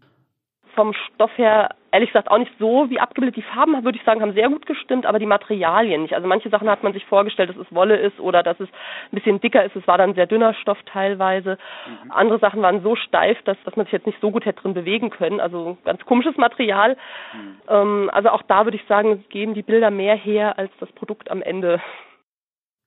vom 0.76 0.92
Stoff 0.92 1.36
her 1.36 1.74
ehrlich 1.96 2.10
gesagt 2.10 2.30
auch 2.30 2.36
nicht 2.36 2.52
so 2.58 2.90
wie 2.90 3.00
abgebildet. 3.00 3.36
Die 3.36 3.54
Farben, 3.54 3.82
würde 3.82 3.96
ich 3.96 4.04
sagen, 4.04 4.20
haben 4.20 4.34
sehr 4.34 4.50
gut 4.50 4.66
gestimmt, 4.66 5.06
aber 5.06 5.18
die 5.18 5.24
Materialien 5.24 6.02
nicht. 6.02 6.14
Also 6.14 6.28
manche 6.28 6.50
Sachen 6.50 6.68
hat 6.68 6.82
man 6.82 6.92
sich 6.92 7.06
vorgestellt, 7.06 7.48
dass 7.48 7.56
es 7.56 7.74
Wolle 7.74 7.96
ist 7.96 8.20
oder 8.20 8.42
dass 8.42 8.60
es 8.60 8.68
ein 9.10 9.14
bisschen 9.14 9.40
dicker 9.40 9.64
ist. 9.64 9.74
Es 9.74 9.86
war 9.86 9.96
dann 9.96 10.14
sehr 10.14 10.26
dünner 10.26 10.52
Stoff 10.52 10.76
teilweise. 10.84 11.56
Mhm. 12.04 12.12
Andere 12.12 12.38
Sachen 12.38 12.60
waren 12.60 12.82
so 12.82 12.96
steif, 12.96 13.42
dass, 13.44 13.56
dass 13.64 13.76
man 13.76 13.86
sich 13.86 13.94
jetzt 13.94 14.06
nicht 14.06 14.20
so 14.20 14.30
gut 14.30 14.44
hätte 14.44 14.60
drin 14.60 14.74
bewegen 14.74 15.08
können. 15.08 15.40
Also 15.40 15.78
ganz 15.86 16.04
komisches 16.04 16.36
Material. 16.36 16.98
Mhm. 17.32 17.56
Ähm, 17.68 18.10
also 18.12 18.28
auch 18.28 18.42
da 18.42 18.66
würde 18.66 18.76
ich 18.76 18.84
sagen, 18.86 19.24
geben 19.30 19.54
die 19.54 19.62
Bilder 19.62 19.90
mehr 19.90 20.16
her 20.16 20.58
als 20.58 20.70
das 20.78 20.92
Produkt 20.92 21.30
am 21.30 21.40
Ende. 21.40 21.80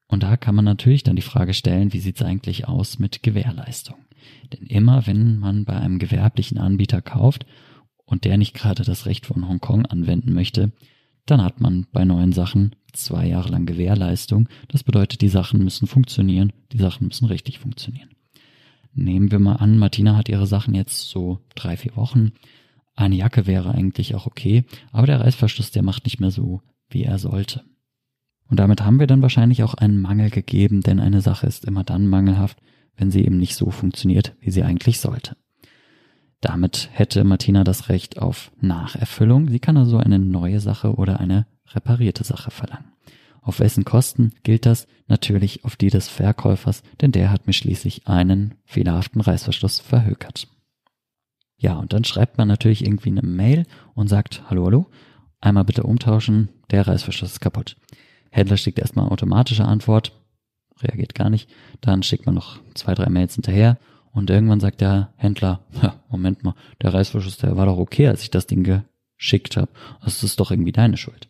Und 0.07 0.21
da 0.21 0.37
kann 0.37 0.53
man 0.53 0.65
natürlich 0.65 1.01
dann 1.01 1.15
die 1.15 1.23
Frage 1.23 1.55
stellen, 1.55 1.93
wie 1.93 1.99
sieht 1.99 2.17
es 2.17 2.25
eigentlich 2.25 2.67
aus 2.67 2.99
mit 2.99 3.23
Gewährleistung? 3.23 3.97
Denn 4.53 4.67
immer 4.67 5.07
wenn 5.07 5.39
man 5.39 5.65
bei 5.65 5.73
einem 5.73 5.97
gewerblichen 5.97 6.59
Anbieter 6.59 7.01
kauft, 7.01 7.45
und 8.09 8.25
der 8.25 8.37
nicht 8.37 8.53
gerade 8.53 8.83
das 8.83 9.05
Recht 9.05 9.25
von 9.25 9.47
Hongkong 9.47 9.85
anwenden 9.85 10.33
möchte, 10.33 10.71
dann 11.25 11.43
hat 11.43 11.61
man 11.61 11.85
bei 11.91 12.05
neuen 12.05 12.31
Sachen 12.31 12.75
zwei 12.91 13.27
Jahre 13.27 13.49
lang 13.49 13.67
Gewährleistung. 13.67 14.49
Das 14.67 14.83
bedeutet, 14.83 15.21
die 15.21 15.29
Sachen 15.29 15.63
müssen 15.63 15.87
funktionieren, 15.87 16.51
die 16.71 16.79
Sachen 16.79 17.07
müssen 17.07 17.25
richtig 17.25 17.59
funktionieren. 17.59 18.09
Nehmen 18.93 19.31
wir 19.31 19.37
mal 19.37 19.57
an, 19.57 19.77
Martina 19.77 20.15
hat 20.17 20.27
ihre 20.27 20.47
Sachen 20.47 20.73
jetzt 20.73 21.09
so 21.09 21.39
drei, 21.53 21.77
vier 21.77 21.95
Wochen. 21.95 22.31
Eine 22.95 23.15
Jacke 23.15 23.45
wäre 23.45 23.71
eigentlich 23.71 24.15
auch 24.15 24.25
okay, 24.25 24.65
aber 24.91 25.05
der 25.05 25.21
Reißverschluss, 25.21 25.69
der 25.69 25.83
macht 25.83 26.05
nicht 26.05 26.19
mehr 26.19 26.31
so, 26.31 26.61
wie 26.89 27.03
er 27.03 27.19
sollte. 27.19 27.63
Und 28.47 28.59
damit 28.59 28.81
haben 28.81 28.99
wir 28.99 29.05
dann 29.05 29.21
wahrscheinlich 29.21 29.61
auch 29.61 29.75
einen 29.75 30.01
Mangel 30.01 30.31
gegeben, 30.31 30.81
denn 30.81 30.99
eine 30.99 31.21
Sache 31.21 31.45
ist 31.45 31.65
immer 31.65 31.83
dann 31.83 32.07
mangelhaft, 32.07 32.57
wenn 32.97 33.11
sie 33.11 33.23
eben 33.23 33.37
nicht 33.37 33.55
so 33.55 33.69
funktioniert, 33.69 34.35
wie 34.41 34.49
sie 34.49 34.63
eigentlich 34.63 34.99
sollte. 34.99 35.37
Damit 36.41 36.89
hätte 36.93 37.23
Martina 37.23 37.63
das 37.63 37.89
Recht 37.89 38.19
auf 38.19 38.51
Nacherfüllung. 38.61 39.49
Sie 39.49 39.59
kann 39.59 39.77
also 39.77 39.97
eine 39.97 40.19
neue 40.19 40.59
Sache 40.59 40.95
oder 40.95 41.19
eine 41.19 41.45
reparierte 41.67 42.23
Sache 42.23 42.51
verlangen. 42.51 42.93
Auf 43.41 43.59
wessen 43.59 43.85
Kosten 43.85 44.31
gilt 44.43 44.65
das? 44.65 44.87
Natürlich 45.07 45.65
auf 45.65 45.75
die 45.75 45.89
des 45.89 46.07
Verkäufers, 46.07 46.83
denn 47.01 47.11
der 47.11 47.31
hat 47.31 47.47
mir 47.47 47.53
schließlich 47.53 48.07
einen 48.07 48.55
fehlerhaften 48.65 49.21
Reißverschluss 49.21 49.79
verhökert. 49.79 50.47
Ja, 51.57 51.73
und 51.73 51.91
dann 51.91 52.03
schreibt 52.03 52.37
man 52.37 52.47
natürlich 52.47 52.85
irgendwie 52.85 53.09
eine 53.09 53.21
Mail 53.21 53.65
und 53.93 54.07
sagt, 54.07 54.43
hallo, 54.49 54.65
hallo, 54.65 54.85
einmal 55.41 55.65
bitte 55.65 55.83
umtauschen, 55.83 56.49
der 56.71 56.87
Reißverschluss 56.87 57.33
ist 57.33 57.41
kaputt. 57.41 57.75
Händler 58.31 58.57
schickt 58.57 58.79
erstmal 58.79 59.09
automatische 59.09 59.65
Antwort, 59.65 60.13
reagiert 60.81 61.15
gar 61.15 61.29
nicht, 61.29 61.49
dann 61.81 62.03
schickt 62.03 62.25
man 62.25 62.35
noch 62.35 62.59
zwei, 62.75 62.93
drei 62.93 63.09
Mails 63.09 63.35
hinterher 63.35 63.77
und 64.11 64.29
irgendwann 64.29 64.59
sagt 64.59 64.81
der 64.81 65.13
Händler, 65.15 65.61
Moment 66.09 66.43
mal, 66.43 66.55
der 66.81 66.93
Reißverschluss, 66.93 67.37
der 67.37 67.57
war 67.57 67.65
doch 67.65 67.77
okay, 67.77 68.07
als 68.07 68.21
ich 68.21 68.31
das 68.31 68.47
Ding 68.47 68.83
geschickt 69.17 69.57
habe. 69.57 69.69
Das 70.03 70.23
ist 70.23 70.39
doch 70.39 70.51
irgendwie 70.51 70.71
deine 70.71 70.97
Schuld. 70.97 71.27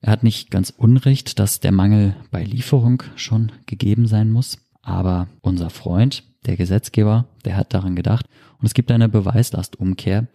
Er 0.00 0.12
hat 0.12 0.22
nicht 0.22 0.50
ganz 0.50 0.70
unrecht, 0.70 1.38
dass 1.38 1.60
der 1.60 1.72
Mangel 1.72 2.14
bei 2.30 2.44
Lieferung 2.44 3.02
schon 3.16 3.50
gegeben 3.66 4.06
sein 4.06 4.30
muss, 4.30 4.58
aber 4.82 5.28
unser 5.40 5.70
Freund, 5.70 6.22
der 6.46 6.56
Gesetzgeber, 6.56 7.26
der 7.44 7.56
hat 7.56 7.74
daran 7.74 7.96
gedacht 7.96 8.26
und 8.58 8.66
es 8.66 8.74
gibt 8.74 8.90
eine 8.92 9.08
Beweislastumkehr. 9.08 10.28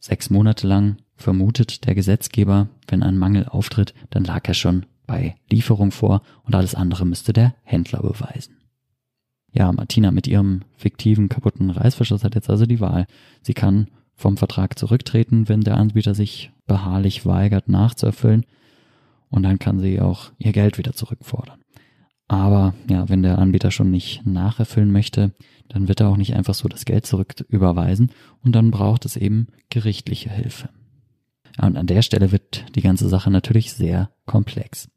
Sechs 0.00 0.30
Monate 0.30 0.66
lang 0.66 0.96
vermutet 1.16 1.86
der 1.86 1.94
Gesetzgeber, 1.94 2.68
wenn 2.88 3.02
ein 3.02 3.16
Mangel 3.16 3.46
auftritt, 3.46 3.94
dann 4.10 4.24
lag 4.24 4.46
er 4.48 4.54
schon 4.54 4.86
bei 5.06 5.36
Lieferung 5.48 5.92
vor 5.92 6.22
und 6.42 6.54
alles 6.54 6.74
andere 6.74 7.06
müsste 7.06 7.32
der 7.32 7.54
Händler 7.62 8.02
beweisen. 8.02 8.56
Ja, 9.54 9.70
Martina 9.70 10.10
mit 10.10 10.26
ihrem 10.26 10.62
fiktiven 10.76 11.28
kaputten 11.28 11.70
Reißverschluss 11.70 12.24
hat 12.24 12.34
jetzt 12.34 12.50
also 12.50 12.66
die 12.66 12.80
Wahl. 12.80 13.06
Sie 13.40 13.54
kann 13.54 13.86
vom 14.16 14.36
Vertrag 14.36 14.78
zurücktreten, 14.78 15.48
wenn 15.48 15.60
der 15.60 15.76
Anbieter 15.76 16.14
sich 16.14 16.50
beharrlich 16.66 17.24
weigert 17.24 17.68
nachzuerfüllen. 17.68 18.44
Und 19.30 19.44
dann 19.44 19.60
kann 19.60 19.78
sie 19.78 20.00
auch 20.00 20.32
ihr 20.38 20.52
Geld 20.52 20.76
wieder 20.76 20.92
zurückfordern. 20.92 21.60
Aber 22.26 22.74
ja, 22.90 23.08
wenn 23.08 23.22
der 23.22 23.38
Anbieter 23.38 23.70
schon 23.70 23.90
nicht 23.90 24.26
nacherfüllen 24.26 24.90
möchte, 24.90 25.32
dann 25.68 25.88
wird 25.88 26.00
er 26.00 26.08
auch 26.08 26.16
nicht 26.16 26.34
einfach 26.34 26.54
so 26.54 26.68
das 26.68 26.84
Geld 26.84 27.06
zurück 27.06 27.34
überweisen 27.48 28.10
und 28.42 28.52
dann 28.52 28.70
braucht 28.70 29.04
es 29.04 29.16
eben 29.16 29.48
gerichtliche 29.70 30.30
Hilfe. 30.30 30.68
Und 31.60 31.76
an 31.76 31.86
der 31.86 32.02
Stelle 32.02 32.32
wird 32.32 32.64
die 32.74 32.82
ganze 32.82 33.08
Sache 33.08 33.30
natürlich 33.30 33.72
sehr 33.72 34.10
komplex. 34.26 34.88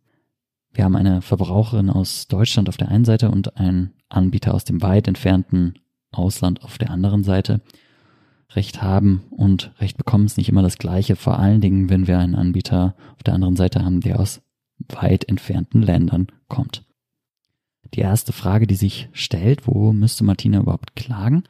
Wir 0.73 0.83
haben 0.83 0.95
eine 0.95 1.21
Verbraucherin 1.21 1.89
aus 1.89 2.27
Deutschland 2.27 2.69
auf 2.69 2.77
der 2.77 2.89
einen 2.89 3.05
Seite 3.05 3.31
und 3.31 3.57
einen 3.57 3.93
Anbieter 4.09 4.53
aus 4.53 4.63
dem 4.63 4.81
weit 4.81 5.07
entfernten 5.07 5.79
Ausland 6.11 6.63
auf 6.63 6.77
der 6.77 6.91
anderen 6.91 7.23
Seite. 7.23 7.61
Recht 8.51 8.81
haben 8.81 9.23
und 9.31 9.73
Recht 9.79 9.97
bekommen 9.97 10.25
ist 10.25 10.37
nicht 10.37 10.49
immer 10.49 10.61
das 10.61 10.77
gleiche, 10.77 11.15
vor 11.15 11.39
allen 11.39 11.61
Dingen, 11.61 11.89
wenn 11.89 12.07
wir 12.07 12.17
einen 12.19 12.35
Anbieter 12.35 12.95
auf 13.15 13.23
der 13.23 13.33
anderen 13.33 13.55
Seite 13.55 13.83
haben, 13.83 14.01
der 14.01 14.19
aus 14.19 14.41
weit 14.89 15.27
entfernten 15.27 15.81
Ländern 15.81 16.27
kommt. 16.47 16.83
Die 17.93 17.99
erste 17.99 18.31
Frage, 18.31 18.67
die 18.67 18.75
sich 18.75 19.09
stellt, 19.11 19.67
wo 19.67 19.91
müsste 19.91 20.23
Martina 20.23 20.59
überhaupt 20.59 20.95
klagen? 20.95 21.43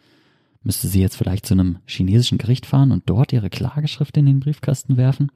Müsste 0.63 0.87
sie 0.87 1.01
jetzt 1.01 1.17
vielleicht 1.17 1.45
zu 1.45 1.53
einem 1.53 1.79
chinesischen 1.85 2.37
Gericht 2.37 2.65
fahren 2.65 2.91
und 2.91 3.09
dort 3.09 3.33
ihre 3.33 3.49
Klageschrift 3.49 4.17
in 4.17 4.25
den 4.25 4.39
Briefkasten 4.39 4.97
werfen? 4.97 5.31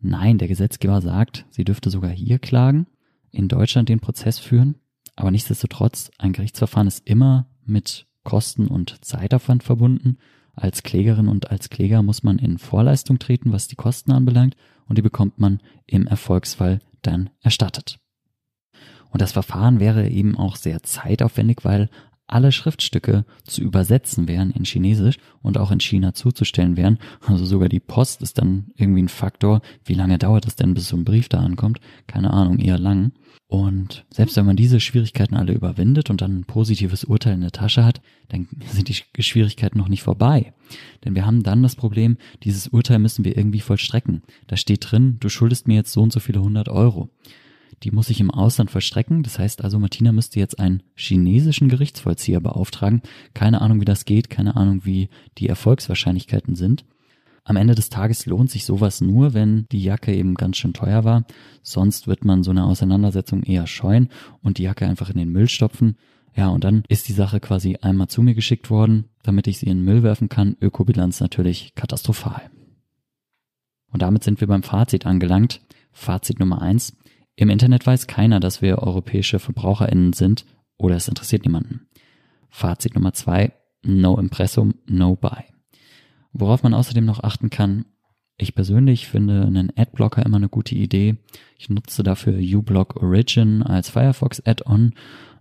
Nein, 0.00 0.38
der 0.38 0.48
Gesetzgeber 0.48 1.00
sagt, 1.00 1.46
sie 1.50 1.64
dürfte 1.64 1.90
sogar 1.90 2.10
hier 2.10 2.38
klagen 2.38 2.86
in 3.30 3.48
Deutschland 3.48 3.88
den 3.88 4.00
Prozess 4.00 4.38
führen, 4.38 4.76
aber 5.16 5.30
nichtsdestotrotz, 5.30 6.10
ein 6.18 6.32
Gerichtsverfahren 6.32 6.88
ist 6.88 7.06
immer 7.06 7.46
mit 7.64 8.06
Kosten 8.24 8.66
und 8.66 9.04
Zeitaufwand 9.04 9.62
verbunden. 9.62 10.18
Als 10.54 10.82
Klägerin 10.82 11.28
und 11.28 11.50
als 11.50 11.70
Kläger 11.70 12.02
muss 12.02 12.22
man 12.22 12.38
in 12.38 12.58
Vorleistung 12.58 13.18
treten, 13.18 13.52
was 13.52 13.68
die 13.68 13.76
Kosten 13.76 14.12
anbelangt, 14.12 14.56
und 14.86 14.98
die 14.98 15.02
bekommt 15.02 15.38
man 15.38 15.60
im 15.86 16.06
Erfolgsfall 16.06 16.80
dann 17.02 17.30
erstattet. 17.40 17.98
Und 19.10 19.22
das 19.22 19.32
Verfahren 19.32 19.80
wäre 19.80 20.08
eben 20.08 20.36
auch 20.36 20.56
sehr 20.56 20.82
zeitaufwendig, 20.82 21.58
weil 21.64 21.90
alle 22.32 22.52
Schriftstücke 22.52 23.24
zu 23.44 23.62
übersetzen 23.62 24.28
wären 24.28 24.50
in 24.50 24.64
Chinesisch 24.64 25.18
und 25.42 25.58
auch 25.58 25.70
in 25.70 25.80
China 25.80 26.14
zuzustellen 26.14 26.76
wären. 26.76 26.98
Also 27.26 27.44
sogar 27.44 27.68
die 27.68 27.80
Post 27.80 28.22
ist 28.22 28.38
dann 28.38 28.66
irgendwie 28.76 29.02
ein 29.02 29.08
Faktor. 29.08 29.60
Wie 29.84 29.94
lange 29.94 30.18
dauert 30.18 30.46
es 30.46 30.56
denn, 30.56 30.74
bis 30.74 30.88
so 30.88 30.96
ein 30.96 31.04
Brief 31.04 31.28
da 31.28 31.40
ankommt? 31.40 31.80
Keine 32.06 32.32
Ahnung, 32.32 32.58
eher 32.58 32.78
lang. 32.78 33.12
Und 33.46 34.04
selbst 34.10 34.36
wenn 34.36 34.46
man 34.46 34.54
diese 34.54 34.78
Schwierigkeiten 34.78 35.34
alle 35.34 35.52
überwindet 35.52 36.08
und 36.08 36.20
dann 36.20 36.38
ein 36.38 36.44
positives 36.44 37.02
Urteil 37.02 37.34
in 37.34 37.40
der 37.40 37.50
Tasche 37.50 37.84
hat, 37.84 38.00
dann 38.28 38.46
sind 38.66 38.88
die 38.88 39.22
Schwierigkeiten 39.22 39.76
noch 39.76 39.88
nicht 39.88 40.04
vorbei. 40.04 40.52
Denn 41.04 41.16
wir 41.16 41.26
haben 41.26 41.42
dann 41.42 41.62
das 41.64 41.74
Problem, 41.74 42.16
dieses 42.44 42.68
Urteil 42.68 43.00
müssen 43.00 43.24
wir 43.24 43.36
irgendwie 43.36 43.58
vollstrecken. 43.58 44.22
Da 44.46 44.56
steht 44.56 44.88
drin, 44.88 45.16
du 45.18 45.28
schuldest 45.28 45.66
mir 45.66 45.74
jetzt 45.74 45.92
so 45.92 46.00
und 46.00 46.12
so 46.12 46.20
viele 46.20 46.40
hundert 46.40 46.68
Euro 46.68 47.10
die 47.82 47.90
muss 47.90 48.08
sich 48.08 48.20
im 48.20 48.30
Ausland 48.30 48.70
vollstrecken. 48.70 49.22
Das 49.22 49.38
heißt 49.38 49.64
also, 49.64 49.78
Martina 49.78 50.12
müsste 50.12 50.38
jetzt 50.38 50.58
einen 50.58 50.82
chinesischen 50.94 51.68
Gerichtsvollzieher 51.68 52.40
beauftragen. 52.40 53.02
Keine 53.34 53.60
Ahnung, 53.62 53.80
wie 53.80 53.86
das 53.86 54.04
geht, 54.04 54.28
keine 54.28 54.56
Ahnung, 54.56 54.84
wie 54.84 55.08
die 55.38 55.48
Erfolgswahrscheinlichkeiten 55.48 56.56
sind. 56.56 56.84
Am 57.42 57.56
Ende 57.56 57.74
des 57.74 57.88
Tages 57.88 58.26
lohnt 58.26 58.50
sich 58.50 58.64
sowas 58.64 59.00
nur, 59.00 59.32
wenn 59.34 59.66
die 59.72 59.82
Jacke 59.82 60.14
eben 60.14 60.34
ganz 60.34 60.58
schön 60.58 60.74
teuer 60.74 61.04
war. 61.04 61.24
Sonst 61.62 62.06
wird 62.06 62.24
man 62.24 62.42
so 62.42 62.50
eine 62.50 62.64
Auseinandersetzung 62.64 63.42
eher 63.42 63.66
scheuen 63.66 64.08
und 64.42 64.58
die 64.58 64.64
Jacke 64.64 64.86
einfach 64.86 65.10
in 65.10 65.18
den 65.18 65.32
Müll 65.32 65.48
stopfen. 65.48 65.96
Ja, 66.36 66.48
und 66.48 66.64
dann 66.64 66.84
ist 66.88 67.08
die 67.08 67.12
Sache 67.12 67.40
quasi 67.40 67.76
einmal 67.80 68.08
zu 68.08 68.22
mir 68.22 68.34
geschickt 68.34 68.70
worden, 68.70 69.06
damit 69.22 69.46
ich 69.46 69.58
sie 69.58 69.66
in 69.66 69.78
den 69.78 69.84
Müll 69.84 70.02
werfen 70.02 70.28
kann. 70.28 70.56
Ökobilanz 70.60 71.20
natürlich 71.20 71.74
katastrophal. 71.74 72.50
Und 73.92 74.02
damit 74.02 74.22
sind 74.22 74.40
wir 74.40 74.46
beim 74.46 74.62
Fazit 74.62 75.06
angelangt. 75.06 75.60
Fazit 75.92 76.38
Nummer 76.38 76.62
eins. 76.62 76.96
Im 77.40 77.48
Internet 77.48 77.86
weiß 77.86 78.06
keiner, 78.06 78.38
dass 78.38 78.60
wir 78.60 78.80
europäische 78.80 79.38
VerbraucherInnen 79.38 80.12
sind 80.12 80.44
oder 80.76 80.96
es 80.96 81.08
interessiert 81.08 81.46
niemanden. 81.46 81.86
Fazit 82.50 82.94
Nummer 82.94 83.14
zwei, 83.14 83.54
no 83.82 84.18
Impressum, 84.18 84.74
no 84.84 85.16
buy. 85.16 85.44
Worauf 86.34 86.62
man 86.62 86.74
außerdem 86.74 87.06
noch 87.06 87.22
achten 87.22 87.48
kann, 87.48 87.86
ich 88.36 88.54
persönlich 88.54 89.08
finde 89.08 89.46
einen 89.46 89.72
Adblocker 89.74 90.22
immer 90.26 90.36
eine 90.36 90.50
gute 90.50 90.74
Idee. 90.74 91.16
Ich 91.56 91.70
nutze 91.70 92.02
dafür 92.02 92.34
uBlock 92.34 93.02
Origin 93.02 93.62
als 93.62 93.88
Firefox 93.88 94.42
Add-on. 94.44 94.92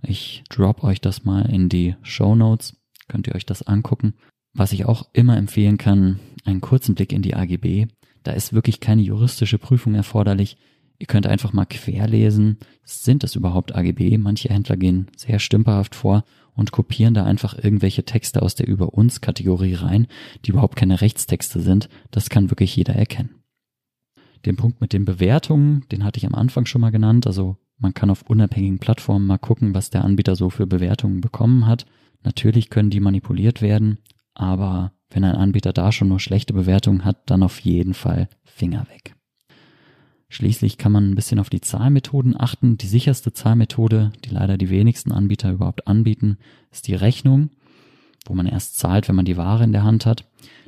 Ich 0.01 0.45
drop 0.47 0.85
euch 0.85 1.01
das 1.01 1.25
mal 1.25 1.49
in 1.49 1.67
die 1.67 1.97
Show 2.01 2.33
Notes. 2.33 2.77
Könnt 3.09 3.27
ihr 3.27 3.35
euch 3.35 3.45
das 3.45 3.63
angucken. 3.63 4.13
Was 4.53 4.71
ich 4.71 4.85
auch 4.85 5.09
immer 5.11 5.35
empfehlen 5.35 5.77
kann, 5.77 6.21
einen 6.45 6.61
kurzen 6.61 6.95
Blick 6.95 7.11
in 7.11 7.23
die 7.23 7.35
AGB. 7.35 7.87
Da 8.23 8.31
ist 8.31 8.53
wirklich 8.53 8.79
keine 8.79 9.01
juristische 9.01 9.57
Prüfung 9.57 9.95
erforderlich. 9.95 10.55
Ihr 10.99 11.07
könnt 11.07 11.27
einfach 11.27 11.53
mal 11.53 11.65
querlesen. 11.65 12.57
Sind 12.83 13.23
es 13.23 13.35
überhaupt 13.35 13.73
AGB? 13.73 14.17
Manche 14.17 14.49
Händler 14.49 14.75
gehen 14.75 15.07
sehr 15.15 15.39
stümperhaft 15.39 15.95
vor 15.95 16.25
und 16.53 16.73
kopieren 16.73 17.13
da 17.13 17.23
einfach 17.23 17.57
irgendwelche 17.57 18.03
Texte 18.03 18.41
aus 18.41 18.55
der 18.55 18.67
Über 18.67 18.93
uns 18.93 19.21
Kategorie 19.21 19.75
rein, 19.75 20.07
die 20.45 20.51
überhaupt 20.51 20.75
keine 20.75 20.99
Rechtstexte 20.99 21.61
sind. 21.61 21.87
Das 22.11 22.29
kann 22.29 22.51
wirklich 22.51 22.75
jeder 22.75 22.95
erkennen. 22.95 23.35
Den 24.45 24.57
Punkt 24.57 24.81
mit 24.81 24.91
den 24.91 25.05
Bewertungen, 25.05 25.85
den 25.89 26.03
hatte 26.03 26.17
ich 26.17 26.25
am 26.25 26.35
Anfang 26.35 26.65
schon 26.65 26.81
mal 26.81 26.91
genannt. 26.91 27.25
Also 27.25 27.55
man 27.77 27.93
kann 27.93 28.09
auf 28.09 28.23
unabhängigen 28.23 28.79
Plattformen 28.79 29.25
mal 29.25 29.37
gucken, 29.37 29.73
was 29.73 29.89
der 29.89 30.03
Anbieter 30.03 30.35
so 30.35 30.49
für 30.49 30.67
Bewertungen 30.67 31.21
bekommen 31.21 31.65
hat. 31.65 31.85
Natürlich 32.23 32.69
können 32.69 32.89
die 32.89 32.99
manipuliert 32.99 33.61
werden, 33.61 33.99
aber 34.33 34.91
wenn 35.09 35.23
ein 35.23 35.35
Anbieter 35.35 35.71
da 35.71 35.93
schon 35.93 36.09
nur 36.09 36.19
schlechte 36.19 36.53
Bewertungen 36.53 37.05
hat, 37.05 37.29
dann 37.29 37.41
auf 37.41 37.59
jeden 37.61 37.93
Fall 37.93 38.27
Finger 38.43 38.85
weg. 38.89 39.15
Schließlich 40.29 40.77
kann 40.77 40.91
man 40.91 41.09
ein 41.09 41.15
bisschen 41.15 41.39
auf 41.39 41.49
die 41.49 41.61
Zahlmethoden 41.61 42.39
achten. 42.39 42.77
Die 42.77 42.87
sicherste 42.87 43.33
Zahlmethode, 43.33 44.11
die 44.23 44.29
leider 44.29 44.57
die 44.57 44.69
wenigsten 44.69 45.11
Anbieter 45.11 45.51
überhaupt 45.51 45.87
anbieten, 45.87 46.37
ist 46.71 46.87
die 46.87 46.93
Rechnung, 46.93 47.49
wo 48.25 48.35
man 48.35 48.45
erst 48.45 48.77
zahlt, 48.77 49.09
wenn 49.09 49.15
man 49.15 49.25
die 49.25 49.37
Ware 49.37 49.63
in 49.63 49.71
der 49.71 49.83
Hand 49.83 50.05
hat. 50.05 50.25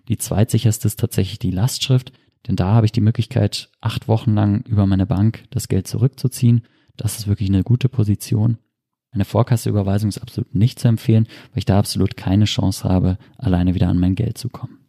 Die 0.08 0.18
zweitsicherste 0.18 0.88
ist 0.88 1.00
tatsächlich 1.00 1.38
die 1.38 1.52
Lastschrift, 1.52 2.12
denn 2.48 2.56
da 2.56 2.74
habe 2.74 2.88
ich 2.88 2.92
die 2.92 3.02
Möglichkeit, 3.02 3.70
acht 3.82 4.08
Wochen 4.08 4.34
lang 4.34 4.66
über 4.66 4.88
meine 4.88 5.06
Bank 5.06 5.44
das 5.52 5.68
Geld 5.68 5.88
zurückzuziehen. 5.88 6.64
Das 6.98 7.20
ist 7.20 7.28
wirklich 7.28 7.50
eine 7.50 7.64
gute 7.64 7.88
Position. 7.88 8.58
Eine 9.12 9.26
Vorkasseüberweisung 9.26 10.10
ist 10.10 10.18
absolut 10.18 10.56
nicht 10.56 10.80
zu 10.80 10.88
empfehlen, 10.88 11.28
weil 11.52 11.60
ich 11.60 11.66
da 11.66 11.78
absolut 11.78 12.18
keine 12.18 12.46
Chance 12.46 12.90
habe, 12.90 13.20
alleine 13.38 13.76
wieder 13.76 13.90
an 13.90 14.00
mein 14.00 14.16
Geld 14.16 14.40
zu 14.40 14.50
kommen. 14.50 14.81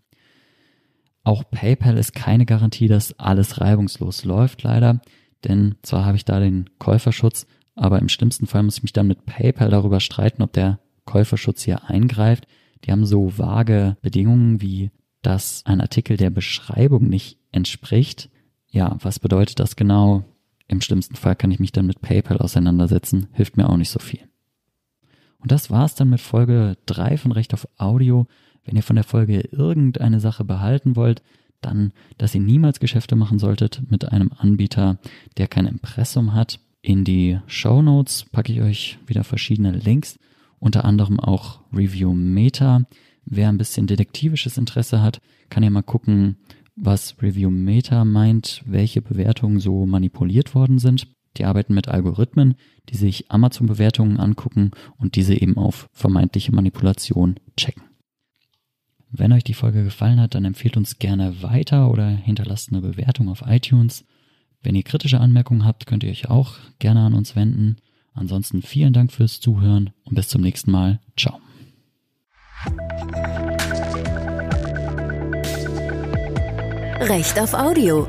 Auch 1.25 1.45
PayPal 1.51 1.97
ist 1.97 2.15
keine 2.15 2.47
Garantie, 2.47 2.89
dass 2.89 3.19
alles 3.19 3.61
reibungslos 3.61 4.25
läuft, 4.25 4.63
leider. 4.63 5.01
Denn 5.45 5.77
zwar 5.83 6.05
habe 6.05 6.17
ich 6.17 6.25
da 6.25 6.41
den 6.41 6.71
Käuferschutz, 6.79 7.47
aber 7.75 7.99
im 8.01 8.09
schlimmsten 8.09 8.47
Fall 8.47 8.63
muss 8.63 8.79
ich 8.79 8.83
mich 8.83 8.93
dann 8.93 9.07
mit 9.07 9.25
PayPal 9.25 9.71
darüber 9.71 10.01
streiten, 10.01 10.43
ob 10.43 10.53
der 10.53 10.79
Käuferschutz 11.05 11.63
hier 11.63 11.89
eingreift. 11.89 12.47
Die 12.85 12.93
haben 12.93 13.07
so 13.07 13.39
vage 13.39 13.97
Bedingungen 14.03 14.61
wie, 14.61 14.91
dass 15.23 15.63
ein 15.65 15.81
Artikel 15.81 16.17
der 16.17 16.31
Beschreibung 16.31 17.09
nicht 17.09 17.39
entspricht. 17.53 18.29
Ja, 18.69 18.97
was 19.01 19.19
bedeutet 19.19 19.61
das 19.61 19.77
genau? 19.77 20.25
Im 20.67 20.81
schlimmsten 20.81 21.17
Fall 21.17 21.37
kann 21.37 21.51
ich 21.51 21.61
mich 21.61 21.73
dann 21.73 21.87
mit 21.87 22.01
PayPal 22.01 22.39
auseinandersetzen, 22.39 23.29
hilft 23.33 23.57
mir 23.57 23.69
auch 23.69 23.77
nicht 23.77 23.91
so 23.91 23.99
viel. 23.99 24.21
Und 25.39 25.51
das 25.51 25.71
war's 25.71 25.95
dann 25.95 26.09
mit 26.09 26.21
Folge 26.21 26.77
3 26.87 27.17
von 27.17 27.33
Recht 27.33 27.53
auf 27.53 27.69
Audio. 27.77 28.27
Wenn 28.65 28.77
ihr 28.77 28.83
von 28.83 28.97
der 28.97 29.05
Folge 29.05 29.41
irgendeine 29.41 30.21
Sache 30.21 30.45
behalten 30.45 30.97
wollt, 30.97 31.23
dann, 31.61 31.93
dass 32.19 32.35
ihr 32.35 32.41
niemals 32.41 32.81
Geschäfte 32.81 33.17
machen 33.17 33.39
solltet 33.39 33.91
mit 33.91 34.11
einem 34.11 34.33
Anbieter, 34.37 34.99
der 35.37 35.47
kein 35.49 35.67
Impressum 35.67 36.35
hat. 36.35 36.61
In 36.83 37.05
die 37.05 37.39
Show 37.47 37.81
Notes 37.83 38.25
packe 38.31 38.53
ich 38.53 38.61
euch 38.61 38.99
wieder 39.07 39.25
verschiedene 39.25 39.71
Links, 39.71 40.19
unter 40.59 40.85
anderem 40.85 41.21
auch 41.21 41.61
Review 41.73 42.13
Meta. 42.13 42.87
Wer 43.25 43.49
ein 43.49 43.59
bisschen 43.59 43.87
detektivisches 43.87 44.59
Interesse 44.59 45.01
hat, 45.01 45.21
kann 45.49 45.63
ja 45.63 45.71
mal 45.71 45.83
gucken, 45.83 46.37
was 46.75 47.17
Review 47.23 47.51
Meta 47.51 48.05
meint, 48.05 48.63
welche 48.67 49.03
Bewertungen 49.03 49.61
so 49.61 49.87
manipuliert 49.87 50.55
worden 50.55 50.79
sind. 50.79 51.07
Die 51.37 51.45
arbeiten 51.45 51.75
mit 51.75 51.89
Algorithmen, 51.89 52.57
die 52.89 52.97
sich 52.97 53.31
Amazon-Bewertungen 53.31 54.19
angucken 54.19 54.73
und 54.99 55.17
diese 55.17 55.35
eben 55.35 55.57
auf 55.57 55.89
vermeintliche 55.93 56.53
Manipulation 56.53 57.37
checken. 57.57 57.92
Wenn 59.15 59.33
euch 59.33 59.45
die 59.45 59.55
Folge 59.55 59.85
gefallen 59.85 60.19
hat, 60.19 60.35
dann 60.35 60.47
empfehlt 60.47 60.79
uns 60.79 60.99
gerne 60.99 61.43
weiter 61.43 61.91
oder 61.91 62.09
hinterlasst 62.09 62.71
eine 62.71 62.81
Bewertung 62.81 63.29
auf 63.29 63.45
iTunes. 63.47 64.07
Wenn 64.63 64.75
ihr 64.75 64.83
kritische 64.83 65.21
Anmerkungen 65.21 65.67
habt, 65.67 65.87
könnt 65.87 66.03
ihr 66.03 66.11
euch 66.11 66.31
auch 66.31 66.55
gerne 66.79 67.01
an 67.01 67.13
uns 67.13 67.37
wenden. 67.37 67.77
Ansonsten 68.15 68.63
vielen 68.63 68.95
Dank 68.95 69.13
fürs 69.13 69.41
Zuhören 69.41 69.91
und 70.05 70.15
bis 70.15 70.29
zum 70.29 70.41
nächsten 70.41 70.71
Mal. 70.71 71.01
Ciao. 71.17 71.39
Recht 77.01 77.39
auf 77.39 77.53
Audio. 77.53 78.09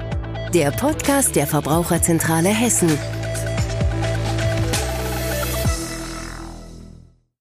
Der 0.53 0.71
Podcast 0.71 1.35
der 1.35 1.47
Verbraucherzentrale 1.47 2.49
Hessen. 2.49 2.91